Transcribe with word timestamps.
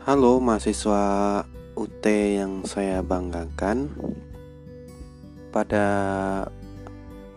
Halo 0.00 0.40
mahasiswa 0.40 1.44
UT 1.76 2.00
yang 2.08 2.64
saya 2.64 3.04
banggakan. 3.04 3.92
Pada 5.52 5.88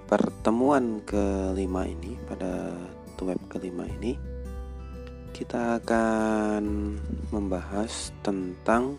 pertemuan 0.08 1.04
kelima 1.04 1.84
ini 1.84 2.15
Pada 2.23 2.71
web 3.20 3.41
kelima 3.51 3.83
ini 3.83 4.15
Kita 5.36 5.83
akan 5.83 6.63
membahas 7.36 8.15
tentang 8.23 8.95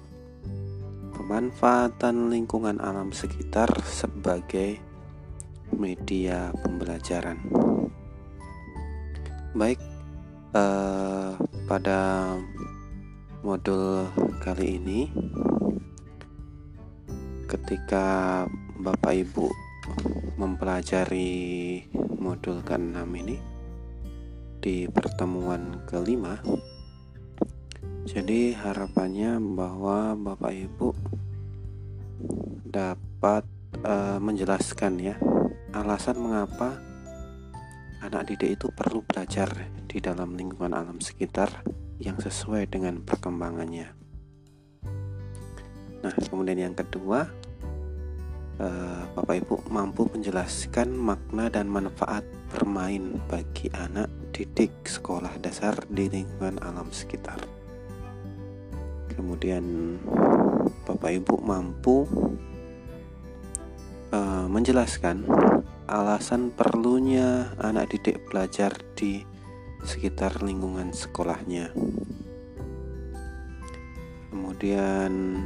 Pemanfaatan 1.16 2.28
lingkungan 2.28 2.84
alam 2.84 3.16
sekitar 3.16 3.72
sebagai 3.88 4.76
media 5.72 6.52
pembelajaran. 6.60 7.40
Baik 9.56 9.80
eh, 10.52 11.32
pada 11.64 12.00
modul 13.44 14.08
kali 14.40 14.80
ini 14.80 15.04
ketika 17.44 18.40
Bapak 18.80 19.12
Ibu 19.12 19.52
mempelajari 20.40 21.84
modul 22.16 22.64
ke-6 22.64 23.04
ini 23.04 23.36
di 24.64 24.88
pertemuan 24.88 25.84
kelima 25.84 26.40
jadi 28.08 28.56
harapannya 28.56 29.36
bahwa 29.36 30.16
Bapak 30.16 30.52
Ibu 30.64 30.88
dapat 32.64 33.44
uh, 33.84 34.16
menjelaskan 34.24 34.96
ya 35.04 35.20
alasan 35.76 36.16
mengapa 36.16 36.80
anak 38.00 38.24
didik 38.24 38.56
itu 38.56 38.72
perlu 38.72 39.04
belajar 39.04 39.52
di 39.84 40.00
dalam 40.00 40.32
lingkungan 40.32 40.72
alam 40.72 40.96
sekitar 41.04 41.83
yang 41.98 42.18
sesuai 42.18 42.70
dengan 42.70 43.02
perkembangannya. 43.02 43.92
Nah, 46.04 46.14
kemudian 46.28 46.60
yang 46.60 46.76
kedua, 46.76 47.26
eh, 48.60 49.02
Bapak 49.16 49.36
Ibu 49.44 49.56
mampu 49.72 50.04
menjelaskan 50.12 50.92
makna 50.92 51.48
dan 51.48 51.70
manfaat 51.70 52.26
bermain 52.52 53.18
bagi 53.26 53.72
anak 53.72 54.12
didik 54.34 54.70
sekolah 54.84 55.32
dasar 55.38 55.74
di 55.90 56.10
lingkungan 56.10 56.58
alam 56.60 56.90
sekitar. 56.90 57.38
Kemudian 59.14 59.96
Bapak 60.84 61.14
Ibu 61.22 61.38
mampu 61.38 62.02
uh, 64.10 64.46
menjelaskan 64.50 65.26
alasan 65.86 66.50
perlunya 66.50 67.54
anak 67.62 67.94
didik 67.94 68.26
belajar 68.26 68.74
di 68.98 69.22
sekitar 69.84 70.40
lingkungan 70.40 70.90
sekolahnya. 70.96 71.70
Kemudian 74.32 75.44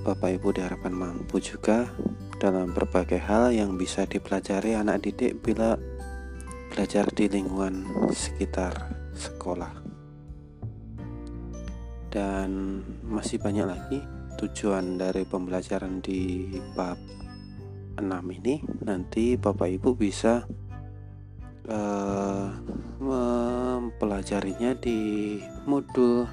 Bapak 0.00 0.40
Ibu 0.40 0.56
diharapkan 0.56 0.96
mampu 0.96 1.38
juga 1.44 1.92
dalam 2.40 2.72
berbagai 2.72 3.20
hal 3.20 3.52
yang 3.52 3.76
bisa 3.76 4.08
dipelajari 4.08 4.72
anak 4.72 5.04
didik 5.04 5.44
bila 5.44 5.76
belajar 6.72 7.04
di 7.12 7.28
lingkungan 7.28 7.84
sekitar 8.08 8.72
sekolah. 9.12 9.76
Dan 12.10 12.80
masih 13.04 13.38
banyak 13.38 13.66
lagi 13.68 14.00
tujuan 14.40 14.96
dari 14.96 15.28
pembelajaran 15.28 16.00
di 16.00 16.48
bab 16.72 16.96
6 18.00 18.08
ini 18.40 18.64
nanti 18.88 19.36
Bapak 19.36 19.68
Ibu 19.68 19.94
bisa 20.00 20.48
uh, 21.68 22.48
mempelajarinya 23.00 24.76
di 24.78 25.40
modul 25.68 26.24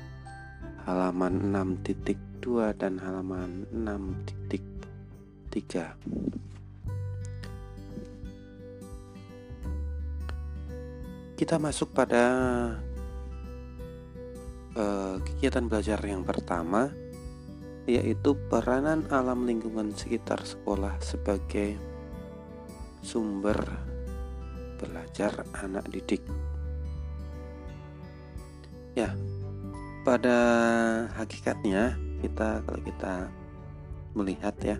halaman 0.87 1.51
6.2 1.83 2.79
dan 2.79 2.95
halaman 3.03 3.67
6.3 3.75 6.07
kita 11.37 11.61
masuk 11.61 11.93
pada 11.93 12.25
uh, 14.73 15.21
kegiatan 15.21 15.69
belajar 15.69 16.01
yang 16.01 16.25
pertama 16.25 16.89
yaitu 17.87 18.35
peranan 18.51 19.07
alam 19.07 19.47
lingkungan 19.47 19.95
sekitar 19.95 20.43
sekolah 20.43 20.99
sebagai 20.99 21.79
sumber 22.99 23.86
belajar 24.77 25.43
anak 25.57 25.85
didik. 25.89 26.21
Ya, 28.97 29.13
pada 30.01 30.37
hakikatnya 31.13 31.97
kita 32.21 32.65
kalau 32.65 32.81
kita 32.81 33.13
melihat 34.17 34.55
ya 34.63 34.77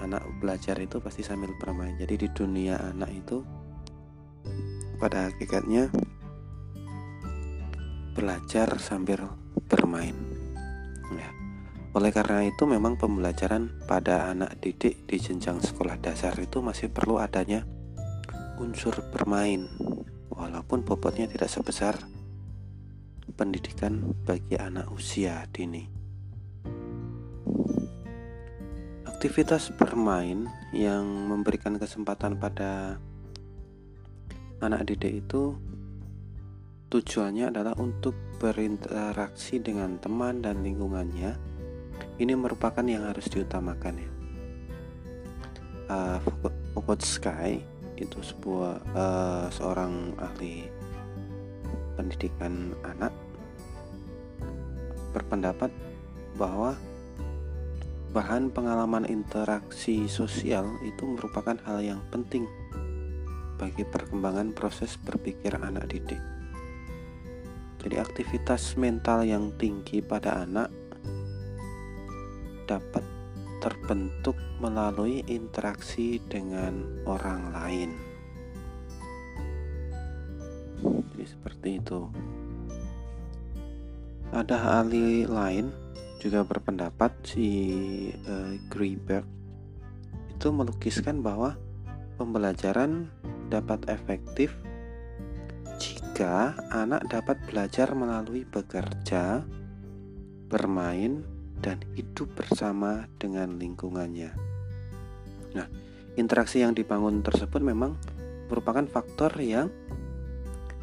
anak 0.00 0.24
belajar 0.40 0.78
itu 0.80 1.02
pasti 1.02 1.26
sambil 1.26 1.52
bermain. 1.58 1.92
Jadi 1.98 2.24
di 2.24 2.28
dunia 2.32 2.78
anak 2.80 3.10
itu 3.12 3.44
pada 4.96 5.28
hakikatnya 5.28 5.92
belajar 8.16 8.78
sambil 8.80 9.28
bermain. 9.68 10.14
Ya. 11.12 11.30
Oleh 11.94 12.10
karena 12.14 12.46
itu 12.46 12.64
memang 12.66 12.98
pembelajaran 12.98 13.84
pada 13.86 14.30
anak 14.30 14.58
didik 14.62 15.06
di 15.06 15.16
jenjang 15.18 15.60
sekolah 15.62 15.98
dasar 16.00 16.34
itu 16.38 16.62
masih 16.62 16.90
perlu 16.90 17.18
adanya 17.18 17.64
unsur 18.58 18.94
bermain, 19.14 19.70
walaupun 20.34 20.82
bobotnya 20.82 21.30
tidak 21.30 21.50
sebesar 21.50 21.94
pendidikan 23.38 24.14
bagi 24.26 24.58
anak 24.58 24.90
usia 24.90 25.46
dini. 25.54 25.86
Aktivitas 29.06 29.70
bermain 29.74 30.46
yang 30.74 31.06
memberikan 31.06 31.78
kesempatan 31.78 32.38
pada 32.38 33.02
anak 34.62 34.90
didik 34.90 35.26
itu 35.26 35.54
tujuannya 36.90 37.50
adalah 37.50 37.74
untuk 37.78 38.14
berinteraksi 38.38 39.62
dengan 39.62 39.98
teman 40.02 40.42
dan 40.42 40.62
lingkungannya. 40.62 41.34
Ini 42.18 42.34
merupakan 42.34 42.82
yang 42.82 43.06
harus 43.06 43.26
diutamakan 43.30 43.94
ya. 43.98 44.10
Uh, 45.88 46.18
Sky 47.02 47.77
itu 47.98 48.22
sebuah 48.22 48.78
uh, 48.94 49.46
seorang 49.50 50.14
ahli 50.22 50.66
pendidikan 51.98 52.74
anak 52.86 53.10
berpendapat 55.10 55.74
bahwa 56.38 56.78
bahan 58.14 58.54
pengalaman 58.54 59.04
interaksi 59.04 60.06
sosial 60.06 60.64
itu 60.86 61.04
merupakan 61.04 61.58
hal 61.66 61.82
yang 61.82 62.00
penting 62.14 62.46
bagi 63.58 63.82
perkembangan 63.82 64.54
proses 64.54 64.94
berpikir 64.94 65.58
anak 65.58 65.90
didik. 65.90 66.22
Jadi 67.82 67.96
aktivitas 67.98 68.78
mental 68.78 69.26
yang 69.26 69.50
tinggi 69.58 69.98
pada 69.98 70.46
anak 70.46 70.70
dapat 72.68 73.02
terbentuk 73.88 74.36
melalui 74.60 75.24
interaksi 75.32 76.20
dengan 76.28 76.84
orang 77.08 77.56
lain. 77.56 77.90
Jadi 80.84 81.24
seperti 81.24 81.80
itu. 81.80 82.04
Ada 84.28 84.84
ahli 84.84 85.24
lain 85.24 85.72
juga 86.20 86.44
berpendapat 86.44 87.16
si 87.24 87.48
uh, 88.28 88.60
Greenberg 88.68 89.24
itu 90.36 90.52
melukiskan 90.52 91.24
bahwa 91.24 91.56
pembelajaran 92.20 93.08
dapat 93.48 93.88
efektif 93.88 94.52
jika 95.80 96.60
anak 96.76 97.08
dapat 97.08 97.40
belajar 97.48 97.96
melalui 97.96 98.44
bekerja, 98.44 99.48
bermain, 100.52 101.37
dan 101.62 101.82
hidup 101.94 102.30
bersama 102.34 103.06
dengan 103.18 103.58
lingkungannya. 103.58 104.30
Nah, 105.54 105.66
interaksi 106.18 106.62
yang 106.62 106.74
dibangun 106.74 107.22
tersebut 107.22 107.62
memang 107.62 107.98
merupakan 108.48 108.84
faktor 108.88 109.32
yang 109.38 109.68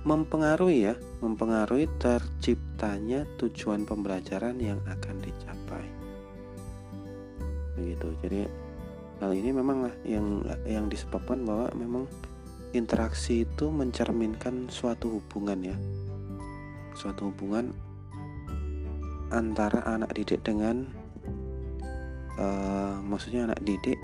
mempengaruhi 0.05 0.91
ya, 0.91 0.95
mempengaruhi 1.19 1.89
terciptanya 1.97 3.25
tujuan 3.41 3.89
pembelajaran 3.89 4.55
yang 4.61 4.77
akan 4.85 5.15
dicapai. 5.17 5.85
Begitu. 7.73 8.07
Jadi 8.21 8.41
hal 9.19 9.31
ini 9.33 9.49
memang 9.49 9.89
yang 10.05 10.45
yang 10.69 10.85
disebabkan 10.85 11.41
bahwa 11.41 11.73
memang 11.73 12.05
interaksi 12.77 13.47
itu 13.47 13.73
mencerminkan 13.73 14.69
suatu 14.69 15.19
hubungan 15.19 15.73
ya. 15.73 15.77
Suatu 16.93 17.33
hubungan 17.33 17.73
antara 19.35 19.83
anak 19.83 20.15
didik 20.15 20.39
dengan 20.47 20.87
uh, 22.39 23.03
maksudnya 23.03 23.51
anak 23.51 23.59
didik 23.67 23.99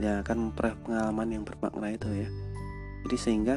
yang 0.00 0.24
akan 0.24 0.48
memperoleh 0.48 0.76
pengalaman 0.80 1.28
yang 1.28 1.44
bermakna 1.44 1.92
itu 1.92 2.08
ya. 2.08 2.28
Jadi 3.04 3.16
sehingga 3.20 3.56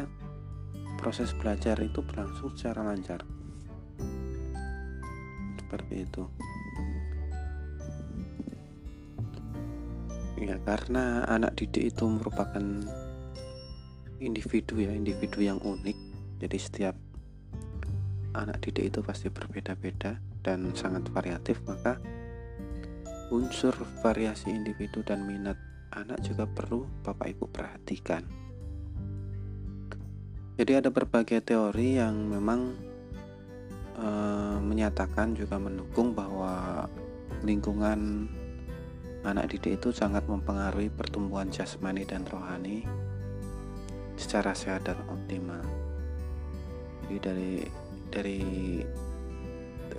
proses 0.99 1.31
belajar 1.31 1.79
itu 1.79 2.03
berlangsung 2.03 2.51
secara 2.55 2.83
lancar. 2.83 3.23
Seperti 5.55 6.03
itu. 6.03 6.23
Ya 10.39 10.55
karena 10.63 11.27
anak 11.27 11.55
didik 11.59 11.95
itu 11.95 12.03
merupakan 12.07 12.63
individu 14.19 14.75
ya 14.83 14.91
individu 14.91 15.39
yang 15.39 15.59
unik. 15.63 15.97
Jadi 16.39 16.57
setiap 16.59 16.95
anak 18.35 18.63
didik 18.63 18.95
itu 18.95 18.99
pasti 19.03 19.27
berbeda-beda 19.27 20.28
dan 20.45 20.71
sangat 20.75 21.07
variatif 21.11 21.59
maka 21.67 21.99
unsur 23.29 23.75
variasi 24.01 24.49
individu 24.49 25.05
dan 25.05 25.23
minat 25.27 25.57
anak 25.93 26.21
juga 26.25 26.49
perlu 26.49 26.85
Bapak 27.05 27.27
Ibu 27.37 27.45
perhatikan 27.49 28.39
jadi 30.59 30.83
ada 30.83 30.91
berbagai 30.91 31.39
teori 31.39 31.95
yang 31.95 32.27
memang 32.27 32.75
e, 33.95 34.07
menyatakan 34.59 35.31
juga 35.31 35.55
mendukung 35.55 36.11
bahwa 36.11 36.83
lingkungan 37.47 38.27
anak 39.23 39.55
didik 39.55 39.79
itu 39.79 39.95
sangat 39.95 40.27
mempengaruhi 40.27 40.91
pertumbuhan 40.91 41.47
jasmani 41.47 42.03
dan 42.03 42.27
rohani 42.27 42.83
secara 44.19 44.51
sehat 44.51 44.83
dan 44.83 44.99
optimal. 45.07 45.63
Jadi 47.07 47.17
dari 47.23 47.53
dari 48.11 48.41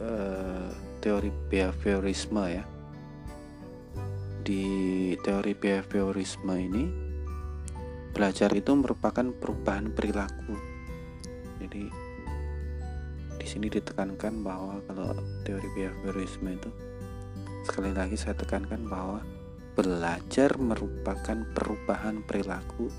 uh, 0.00 0.69
teori 0.99 1.29
behaviorisme 1.29 2.44
ya. 2.49 2.64
Di 4.41 4.64
teori 5.20 5.52
behaviorisme 5.52 6.55
ini 6.56 6.85
belajar 8.11 8.50
itu 8.52 8.73
merupakan 8.75 9.29
perubahan 9.32 9.93
perilaku. 9.93 10.56
Jadi 11.61 11.85
di 13.41 13.47
sini 13.49 13.73
ditekankan 13.73 14.44
bahwa 14.44 14.81
kalau 14.85 15.17
teori 15.44 15.69
behaviorisme 15.73 16.53
itu 16.53 16.70
sekali 17.64 17.93
lagi 17.93 18.17
saya 18.17 18.37
tekankan 18.37 18.85
bahwa 18.88 19.20
belajar 19.76 20.56
merupakan 20.61 21.38
perubahan 21.56 22.20
perilaku 22.26 22.93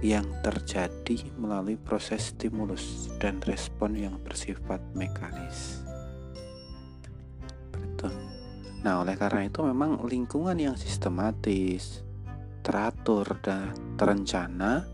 yang 0.00 0.24
terjadi 0.40 1.28
melalui 1.36 1.76
proses 1.76 2.32
stimulus 2.32 3.12
dan 3.20 3.40
respon 3.44 3.96
yang 3.96 4.16
bersifat 4.24 4.80
mekanis. 4.96 5.84
Nah, 8.80 9.04
oleh 9.04 9.12
karena 9.12 9.44
itu 9.44 9.60
memang 9.60 10.00
lingkungan 10.08 10.56
yang 10.56 10.72
sistematis, 10.72 12.00
teratur 12.64 13.36
dan 13.44 13.76
terencana 14.00 14.88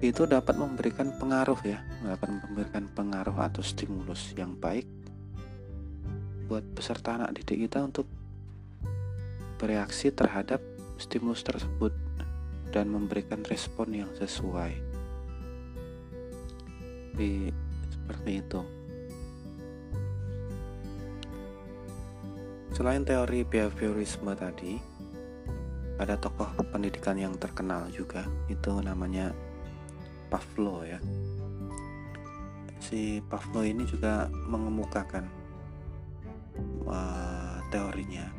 itu 0.00 0.24
dapat 0.24 0.56
memberikan 0.56 1.12
pengaruh 1.20 1.60
ya, 1.66 1.84
dapat 2.00 2.32
memberikan 2.32 2.88
pengaruh 2.88 3.36
atau 3.44 3.60
stimulus 3.60 4.32
yang 4.38 4.56
baik 4.56 4.88
buat 6.48 6.64
peserta 6.72 7.20
anak 7.20 7.36
didik 7.36 7.68
kita 7.68 7.84
untuk 7.84 8.08
bereaksi 9.60 10.08
terhadap 10.08 10.64
stimulus 10.96 11.44
tersebut 11.44 11.92
dan 12.72 12.88
memberikan 12.88 13.44
respon 13.44 13.92
yang 13.92 14.10
sesuai. 14.16 14.72
Di 17.12 17.52
seperti 17.92 18.32
itu. 18.40 18.77
Selain 22.72 23.02
teori 23.02 23.42
behaviorisme 23.42 24.32
tadi, 24.38 24.78
ada 25.98 26.14
tokoh 26.14 26.46
pendidikan 26.70 27.18
yang 27.18 27.34
terkenal 27.34 27.90
juga, 27.90 28.22
itu 28.46 28.70
namanya 28.78 29.34
Pavlo 30.30 30.86
ya. 30.86 31.02
Si 32.78 33.18
Pavlo 33.26 33.66
ini 33.66 33.82
juga 33.82 34.30
mengemukakan 34.30 35.26
uh, 36.86 37.58
teorinya, 37.74 38.30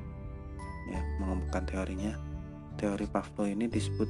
ya, 0.88 1.02
mengemukakan 1.20 1.66
teorinya 1.68 2.14
teori 2.80 3.06
Pavlov 3.12 3.52
ini 3.52 3.68
disebut 3.68 4.08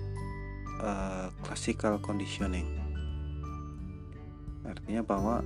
uh, 0.86 1.33
classical 1.42 1.98
conditioning. 1.98 2.69
Artinya 4.62 5.01
bahwa 5.01 5.42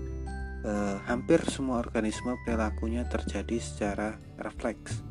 uh, 0.63 0.97
hampir 1.05 1.43
semua 1.47 1.83
organisme 1.83 2.35
perilakunya 2.47 3.05
terjadi 3.07 3.59
secara 3.59 4.17
refleks 4.39 5.03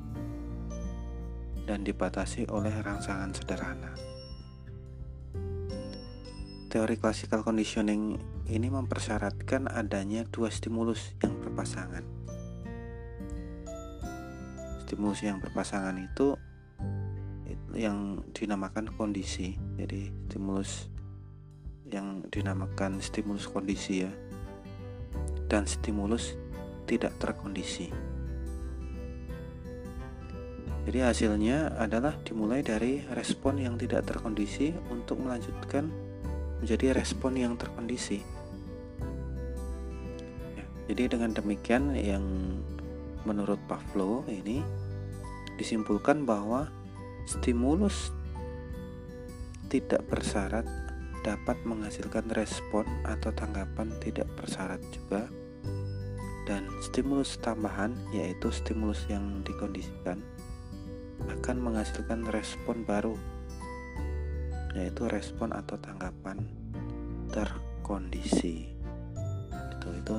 dan 1.69 1.87
dibatasi 1.87 2.51
oleh 2.51 2.73
rangsangan 2.83 3.31
sederhana. 3.31 3.93
Teori 6.73 6.97
classical 6.97 7.45
conditioning 7.45 8.17
ini 8.49 8.73
mempersyaratkan 8.73 9.69
adanya 9.69 10.25
dua 10.33 10.49
stimulus 10.49 11.13
yang 11.21 11.37
berpasangan. 11.39 12.03
Stimulus 14.89 15.21
yang 15.21 15.39
berpasangan 15.39 15.97
itu 16.01 16.35
yang 17.73 18.21
dinamakan 18.37 18.89
kondisi 18.93 19.57
jadi 19.81 20.13
stimulus 20.29 20.93
yang 21.89 22.25
dinamakan 22.29 23.01
stimulus 23.01 23.49
kondisi 23.49 24.05
ya 24.05 24.13
dan 25.53 25.69
stimulus 25.69 26.33
tidak 26.89 27.13
terkondisi. 27.21 27.93
Jadi 30.89 30.99
hasilnya 30.99 31.77
adalah 31.77 32.17
dimulai 32.25 32.65
dari 32.65 33.05
respon 33.13 33.61
yang 33.61 33.77
tidak 33.77 34.09
terkondisi 34.09 34.73
untuk 34.89 35.21
melanjutkan 35.21 35.93
menjadi 36.59 36.97
respon 36.97 37.37
yang 37.37 37.55
terkondisi. 37.55 38.25
Ya, 40.57 40.65
jadi 40.89 41.13
dengan 41.15 41.37
demikian 41.37 41.95
yang 41.95 42.25
menurut 43.29 43.61
Pavlov 43.69 44.27
ini 44.27 44.65
disimpulkan 45.61 46.25
bahwa 46.27 46.67
Stimulus 47.29 48.11
tidak 49.71 50.03
bersyarat 50.11 50.67
dapat 51.23 51.55
menghasilkan 51.63 52.27
respon 52.35 52.83
atau 53.07 53.31
tanggapan 53.31 53.95
tidak 54.03 54.27
bersyarat 54.35 54.83
juga 54.91 55.31
dan 56.49 56.67
stimulus 56.83 57.39
tambahan 57.39 57.95
yaitu 58.11 58.51
stimulus 58.51 59.07
yang 59.07 59.43
dikondisikan 59.47 60.19
akan 61.31 61.57
menghasilkan 61.63 62.27
respon 62.35 62.83
baru 62.83 63.15
yaitu 64.75 65.07
respon 65.07 65.55
atau 65.55 65.79
tanggapan 65.79 66.43
terkondisi 67.31 68.73
itu 69.79 69.89
itu 69.99 70.17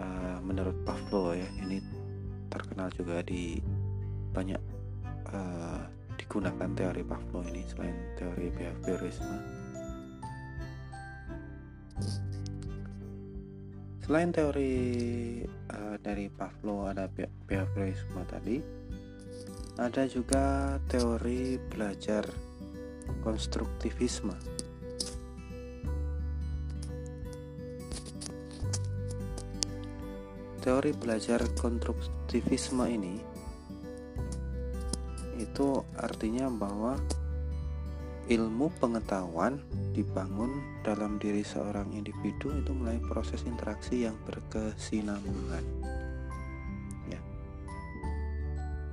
uh, 0.00 0.38
menurut 0.44 0.76
Pavlov 0.84 1.36
ya 1.36 1.48
ini 1.62 1.80
terkenal 2.50 2.90
juga 2.92 3.22
di 3.22 3.62
banyak 4.34 4.60
uh, 5.30 5.82
digunakan 6.18 6.70
teori 6.74 7.02
Pavlov 7.06 7.46
ini 7.50 7.62
selain 7.66 7.96
teori 8.14 8.54
behaviorisme. 8.54 9.38
Selain 14.00 14.32
teori 14.34 14.74
uh, 15.46 15.96
dari 16.00 16.26
Pavlov 16.32 16.90
ada 16.90 17.06
behaviorisme 17.46 18.24
tadi, 18.26 18.58
ada 19.78 20.02
juga 20.10 20.76
teori 20.90 21.56
belajar 21.56 22.26
konstruktivisme. 23.22 24.34
Teori 30.60 30.92
belajar 30.92 31.40
konstruktivisme 31.56 32.84
ini 32.90 33.16
itu 35.40 35.80
artinya 35.96 36.52
bahwa 36.52 37.00
ilmu 38.30 38.70
pengetahuan 38.78 39.58
dibangun 39.90 40.62
dalam 40.86 41.18
diri 41.18 41.42
seorang 41.42 41.90
individu 41.90 42.54
itu 42.54 42.70
melalui 42.70 43.02
proses 43.02 43.42
interaksi 43.42 44.06
yang 44.06 44.14
berkesinambungan. 44.22 45.64
Ya. 47.10 47.18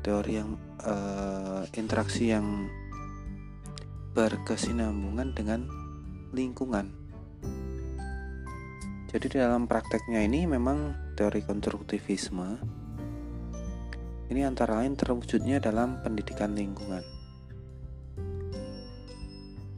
Teori 0.01 0.41
yang 0.41 0.57
uh, 0.81 1.69
interaksi 1.77 2.33
yang 2.33 2.65
berkesinambungan 4.17 5.37
dengan 5.37 5.69
lingkungan. 6.33 6.89
Jadi 9.13 9.37
dalam 9.37 9.69
prakteknya 9.69 10.25
ini 10.25 10.49
memang 10.49 10.97
teori 11.13 11.45
konstruktivisme 11.45 12.57
ini 14.27 14.43
antara 14.43 14.83
lain 14.83 14.97
terwujudnya 14.99 15.63
dalam 15.63 16.03
pendidikan 16.03 16.51
lingkungan. 16.51 17.16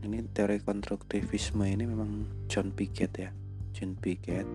Ini 0.10 0.26
teori 0.34 0.58
konstruktivisme 0.58 1.70
ini 1.70 1.86
memang 1.86 2.26
John 2.50 2.74
Piaget 2.74 3.14
ya, 3.14 3.30
John 3.78 3.94
Piaget 3.94 4.50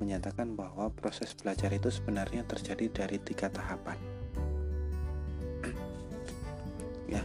menyatakan 0.03 0.59
bahwa 0.59 0.91
proses 0.91 1.31
belajar 1.39 1.71
itu 1.71 1.95
sebenarnya 1.95 2.43
terjadi 2.43 2.91
dari 2.91 3.23
tiga 3.23 3.47
tahapan. 3.47 3.95
ya, 7.15 7.23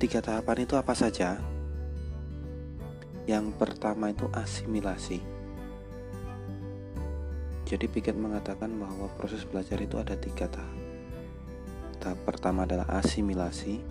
tiga 0.00 0.24
tahapan 0.24 0.64
itu 0.64 0.80
apa 0.80 0.96
saja? 0.96 1.36
Yang 3.28 3.52
pertama 3.60 4.16
itu 4.16 4.32
asimilasi. 4.32 5.35
Jadi 7.66 7.90
Piket 7.90 8.14
mengatakan 8.14 8.70
bahwa 8.78 9.10
proses 9.18 9.42
belajar 9.42 9.82
itu 9.82 9.98
ada 9.98 10.14
tiga 10.14 10.46
tahap. 10.46 10.78
Tahap 11.98 12.22
pertama 12.22 12.62
adalah 12.62 12.86
asimilasi, 13.02 13.82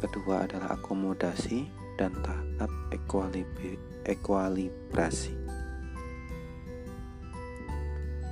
kedua 0.00 0.48
adalah 0.48 0.80
akomodasi, 0.80 1.68
dan 2.00 2.16
tahap 2.24 2.72
ekualibrasi. 4.08 5.36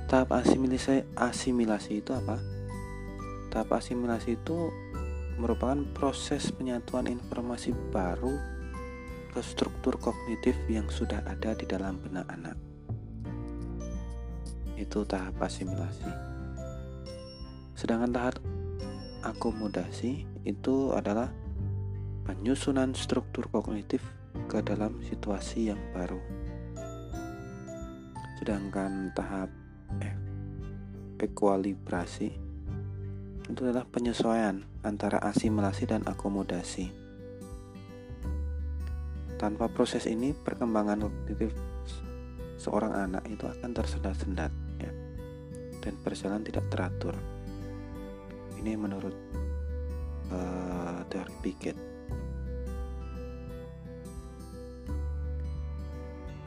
Tahap 0.09 0.29
asimilasi, 0.33 1.05
asimilasi 1.13 2.01
itu 2.01 2.17
apa? 2.17 2.41
Tahap 3.53 3.77
asimilasi 3.77 4.41
itu 4.41 4.73
merupakan 5.37 5.85
proses 5.93 6.49
penyatuan 6.49 7.05
informasi 7.05 7.77
baru 7.93 8.41
ke 9.37 9.41
struktur 9.45 10.01
kognitif 10.01 10.57
yang 10.65 10.89
sudah 10.89 11.21
ada 11.29 11.53
di 11.53 11.69
dalam 11.69 12.01
benak 12.01 12.25
anak 12.33 12.74
itu 14.75 15.07
tahap 15.07 15.39
asimilasi. 15.39 16.11
Sedangkan 17.75 18.11
tahap 18.11 18.35
akomodasi 19.25 20.23
itu 20.45 20.93
adalah 20.93 21.33
penyusunan 22.23 22.93
struktur 22.93 23.49
kognitif 23.49 24.01
ke 24.47 24.61
dalam 24.61 25.01
situasi 25.03 25.73
yang 25.73 25.81
baru. 25.91 26.19
Sedangkan 28.39 29.11
tahap 29.15 29.49
ekualibrasi 31.15 32.29
itu 33.45 33.61
adalah 33.61 33.85
penyesuaian 33.87 34.65
antara 34.81 35.21
asimilasi 35.21 35.85
dan 35.85 36.01
akomodasi. 36.05 36.89
Tanpa 39.35 39.69
proses 39.69 40.07
ini, 40.09 40.33
perkembangan 40.33 41.05
kognitif 41.05 41.53
seorang 42.55 42.95
anak 42.95 43.23
itu 43.29 43.45
akan 43.45 43.71
tersendat-sendat 43.75 44.64
dan 45.85 45.93
berjalan 46.01 46.41
tidak 46.41 46.65
teratur. 46.73 47.13
Ini 48.57 48.73
menurut 48.73 49.13
uh, 50.33 51.05
teori 51.05 51.33
Piaget. 51.45 51.77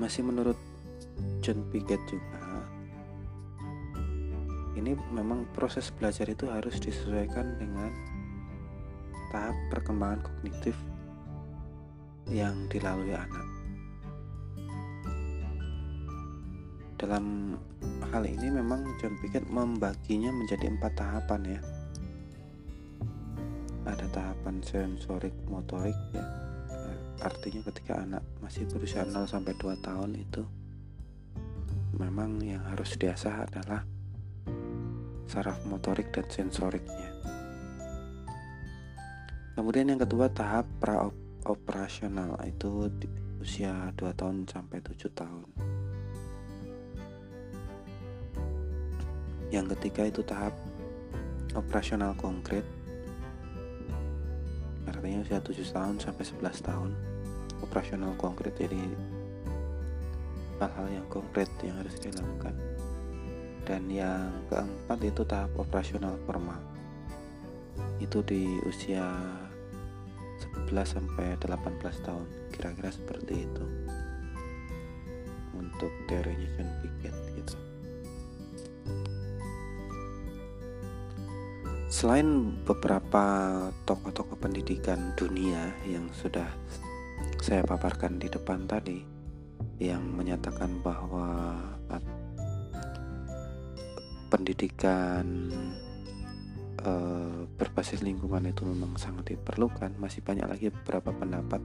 Masih 0.03 0.27
menurut 0.27 0.59
John 1.39 1.63
Piaget 1.71 2.03
juga, 2.11 2.67
ini 4.79 4.95
memang 5.15 5.47
proses 5.55 5.91
belajar 5.95 6.27
itu 6.27 6.47
harus 6.51 6.79
disesuaikan 6.79 7.59
dengan 7.59 7.91
tahap 9.35 9.55
perkembangan 9.71 10.23
kognitif 10.23 10.75
yang 12.31 12.67
dilalui 12.71 13.15
anak. 13.15 13.47
Dalam 16.99 17.55
hal 18.09 18.25
ini 18.25 18.49
memang 18.49 18.97
John 18.97 19.21
Piaget 19.21 19.45
membaginya 19.53 20.33
menjadi 20.33 20.73
empat 20.73 20.93
tahapan 20.97 21.41
ya. 21.45 21.61
Ada 23.85 24.07
tahapan 24.13 24.65
sensorik 24.65 25.35
motorik 25.49 25.97
ya. 26.17 26.25
Artinya 27.21 27.61
ketika 27.69 28.01
anak 28.01 28.25
masih 28.41 28.65
berusia 28.71 29.05
0 29.05 29.29
sampai 29.29 29.53
2 29.59 29.75
tahun 29.85 30.17
itu 30.17 30.43
memang 31.99 32.39
yang 32.41 32.63
harus 32.65 32.95
diasah 32.97 33.45
adalah 33.45 33.83
saraf 35.29 35.61
motorik 35.69 36.09
dan 36.15 36.25
sensoriknya. 36.31 37.13
Kemudian 39.59 39.91
yang 39.91 40.01
kedua 40.01 40.31
tahap 40.31 40.65
pra 40.79 41.11
operasional 41.45 42.39
itu 42.47 42.89
di 42.97 43.09
usia 43.43 43.91
2 43.99 44.15
tahun 44.15 44.47
sampai 44.47 44.79
7 44.81 45.11
tahun. 45.13 45.78
Yang 49.49 49.77
ketiga 49.77 50.03
itu 50.09 50.21
tahap 50.21 50.53
operasional 51.57 52.13
konkret 52.19 52.65
artinya 54.89 55.21
usia 55.21 55.39
7 55.39 55.53
tahun 55.73 55.95
sampai 56.01 56.25
11 56.25 56.69
tahun 56.69 56.91
operasional 57.63 58.13
konkret. 58.19 58.57
Jadi 58.57 58.81
hal-hal 60.59 60.87
yang 60.91 61.07
konkret 61.07 61.47
yang 61.63 61.79
harus 61.79 61.95
dilakukan. 62.03 62.57
Dan 63.63 63.87
yang 63.93 64.33
keempat 64.49 64.99
itu 65.05 65.23
tahap 65.29 65.53
operasional 65.61 66.17
formal. 66.25 66.59
Itu 68.01 68.25
di 68.25 68.59
usia 68.65 69.05
11 70.67 70.99
sampai 70.99 71.37
18 71.37 71.79
tahun 72.03 72.27
kira-kira 72.51 72.91
seperti 72.91 73.45
itu. 73.45 73.65
Untuk 75.53 75.93
teorinya 76.09 76.49
John 76.57 76.71
Piaget 76.81 77.28
Selain 81.99 82.55
beberapa 82.63 83.59
tokoh-tokoh 83.83 84.39
pendidikan 84.39 85.19
dunia 85.19 85.75
yang 85.83 86.07
sudah 86.15 86.47
saya 87.43 87.67
paparkan 87.67 88.23
di 88.23 88.31
depan 88.31 88.71
tadi, 88.71 89.03
yang 89.83 90.07
menyatakan 90.15 90.79
bahwa 90.79 91.59
pendidikan 94.31 95.51
uh, 96.87 97.51
berbasis 97.59 98.07
lingkungan 98.07 98.47
itu 98.47 98.63
memang 98.63 98.95
sangat 98.95 99.35
diperlukan, 99.35 99.99
masih 99.99 100.23
banyak 100.23 100.47
lagi 100.47 100.71
beberapa 100.71 101.11
pendapat 101.11 101.59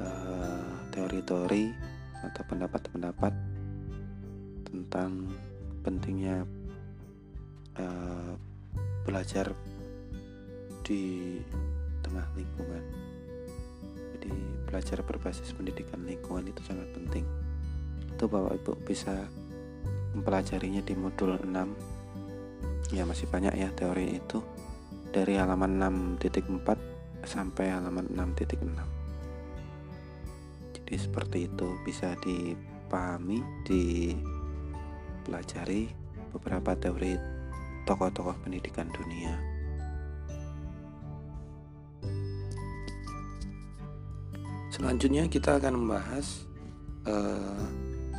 uh, 0.00 0.80
teori-teori 0.96 1.76
atau 2.24 2.42
pendapat-pendapat 2.48 3.36
tentang 4.64 5.28
pentingnya 5.84 6.48
belajar 9.06 9.54
di 10.82 11.38
tengah 12.02 12.26
lingkungan. 12.34 12.82
Jadi 14.18 14.34
belajar 14.66 15.06
berbasis 15.06 15.54
pendidikan 15.54 16.02
lingkungan 16.02 16.50
itu 16.50 16.58
sangat 16.66 16.90
penting. 16.90 17.22
Itu 18.10 18.26
Bapak 18.26 18.58
Ibu 18.58 18.82
bisa 18.82 19.30
mempelajarinya 20.18 20.82
di 20.82 20.98
modul 20.98 21.38
6. 21.38 22.90
Ya 22.90 23.06
masih 23.06 23.30
banyak 23.30 23.54
ya 23.54 23.70
teori 23.70 24.18
itu 24.18 24.42
dari 25.14 25.38
halaman 25.38 25.78
6.4 26.18 27.22
sampai 27.22 27.70
halaman 27.70 28.10
6.6. 28.10 30.74
Jadi 30.74 30.94
seperti 30.98 31.46
itu 31.50 31.66
bisa 31.82 32.14
dipahami, 32.22 33.42
dipelajari 33.66 35.90
beberapa 36.30 36.78
teori 36.78 37.35
tokoh-tokoh 37.86 38.34
pendidikan 38.42 38.90
dunia. 38.90 39.56
Selanjutnya 44.74 45.24
kita 45.30 45.56
akan 45.56 45.72
membahas 45.72 46.44
uh, 47.08 47.64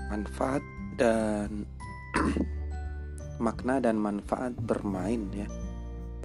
manfaat 0.10 0.64
dan 0.98 1.70
makna 3.46 3.78
dan 3.78 4.02
manfaat 4.02 4.58
bermain 4.58 5.30
ya 5.30 5.46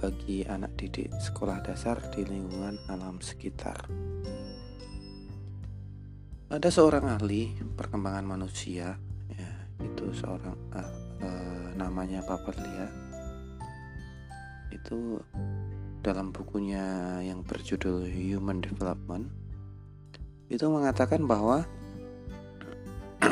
bagi 0.01 0.41
anak 0.49 0.73
didik 0.73 1.13
sekolah 1.21 1.61
dasar 1.61 2.01
di 2.09 2.25
lingkungan 2.25 2.81
alam 2.89 3.21
sekitar. 3.21 3.85
Ada 6.49 6.69
seorang 6.73 7.13
ahli 7.13 7.53
perkembangan 7.77 8.25
manusia 8.25 8.97
ya 9.29 9.51
itu 9.85 10.17
seorang 10.17 10.57
uh, 10.73 10.91
uh, 11.21 11.67
namanya 11.77 12.25
Bapak 12.25 12.57
Lia 12.57 13.12
itu 14.73 15.21
dalam 16.03 16.33
bukunya 16.33 17.19
yang 17.23 17.45
berjudul 17.45 18.09
Human 18.09 18.59
Development 18.59 19.29
itu 20.49 20.65
mengatakan 20.67 21.23
bahwa 21.23 21.63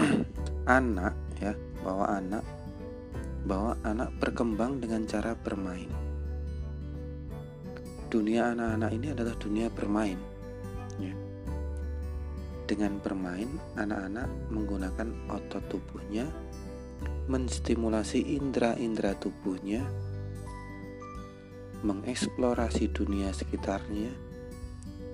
anak 0.70 1.18
ya 1.42 1.54
bahwa 1.82 2.06
anak 2.08 2.44
bahwa 3.44 3.74
anak 3.82 4.10
berkembang 4.22 4.78
dengan 4.80 5.04
cara 5.10 5.34
bermain 5.34 5.90
dunia 8.12 8.54
anak-anak 8.54 8.92
ini 8.96 9.08
adalah 9.12 9.36
dunia 9.40 9.68
bermain 9.72 10.20
ya. 11.02 11.16
dengan 12.70 13.02
bermain 13.02 13.50
anak-anak 13.76 14.30
menggunakan 14.54 15.10
otot 15.28 15.64
tubuhnya 15.68 16.30
menstimulasi 17.28 18.36
indera-indera 18.38 19.16
tubuhnya 19.18 19.88
mengeksplorasi 21.82 22.94
dunia 22.94 23.34
sekitarnya, 23.34 24.14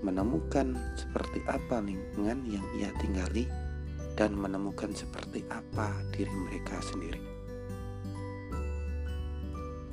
menemukan 0.03 0.77
seperti 0.99 1.41
apa 1.47 1.81
lingkungan 1.81 2.43
yang 2.47 2.65
ia 2.77 2.91
tinggali, 2.99 3.47
dan 4.17 4.33
menemukan 4.33 4.91
seperti 4.91 5.45
apa 5.47 5.93
diri 6.11 6.33
mereka 6.33 6.81
sendiri. 6.81 7.21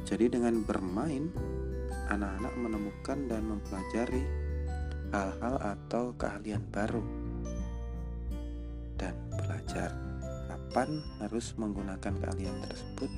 Jadi, 0.05 0.29
dengan 0.29 0.61
bermain, 0.65 1.33
anak-anak 2.13 2.55
menemukan 2.61 3.19
dan 3.29 3.43
mempelajari 3.49 4.25
hal-hal 5.15 5.57
atau 5.63 6.13
keahlian 6.19 6.65
baru 6.75 7.05
dan 8.99 9.15
belajar 9.31 9.95
kapan 10.51 11.03
harus 11.23 11.55
menggunakan 11.55 12.15
keahlian 12.19 12.59
tersebut 12.67 13.11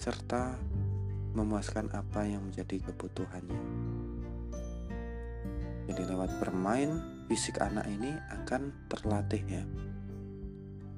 serta 0.00 0.56
memuaskan 1.34 1.90
apa 1.92 2.24
yang 2.24 2.46
menjadi 2.46 2.80
kebutuhannya. 2.90 3.62
Jadi 5.90 6.02
lewat 6.08 6.40
bermain, 6.40 7.02
fisik 7.28 7.60
anak 7.60 7.84
ini 7.90 8.14
akan 8.32 8.72
terlatih 8.88 9.44
ya 9.44 9.64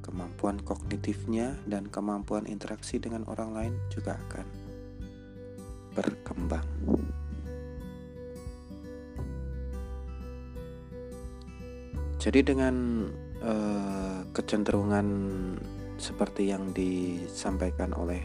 kemampuan 0.07 0.63
kognitifnya 0.63 1.59
dan 1.67 1.91
kemampuan 1.91 2.47
interaksi 2.47 3.03
dengan 3.03 3.27
orang 3.27 3.51
lain 3.51 3.75
juga 3.91 4.15
akan 4.15 4.47
berkembang. 5.99 6.69
Jadi 12.23 12.41
dengan 12.43 13.07
eh, 13.43 14.21
kecenderungan 14.31 15.07
seperti 15.99 16.55
yang 16.55 16.71
disampaikan 16.71 17.91
oleh 17.95 18.23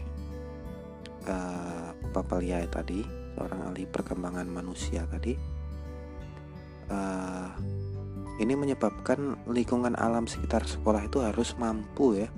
eh, 1.26 1.90
Bapak 2.12 2.44
Liai 2.44 2.68
tadi, 2.68 3.00
seorang 3.34 3.72
ahli 3.72 3.88
perkembangan 3.88 4.46
manusia 4.52 5.08
tadi, 5.08 5.32
eh, 6.92 7.48
ini 8.40 8.54
menyebabkan 8.56 9.48
lingkungan 9.48 9.96
alam 9.96 10.28
sekitar 10.28 10.64
sekolah 10.64 11.04
itu 11.08 11.24
harus 11.24 11.56
mampu 11.56 12.20
ya. 12.20 12.28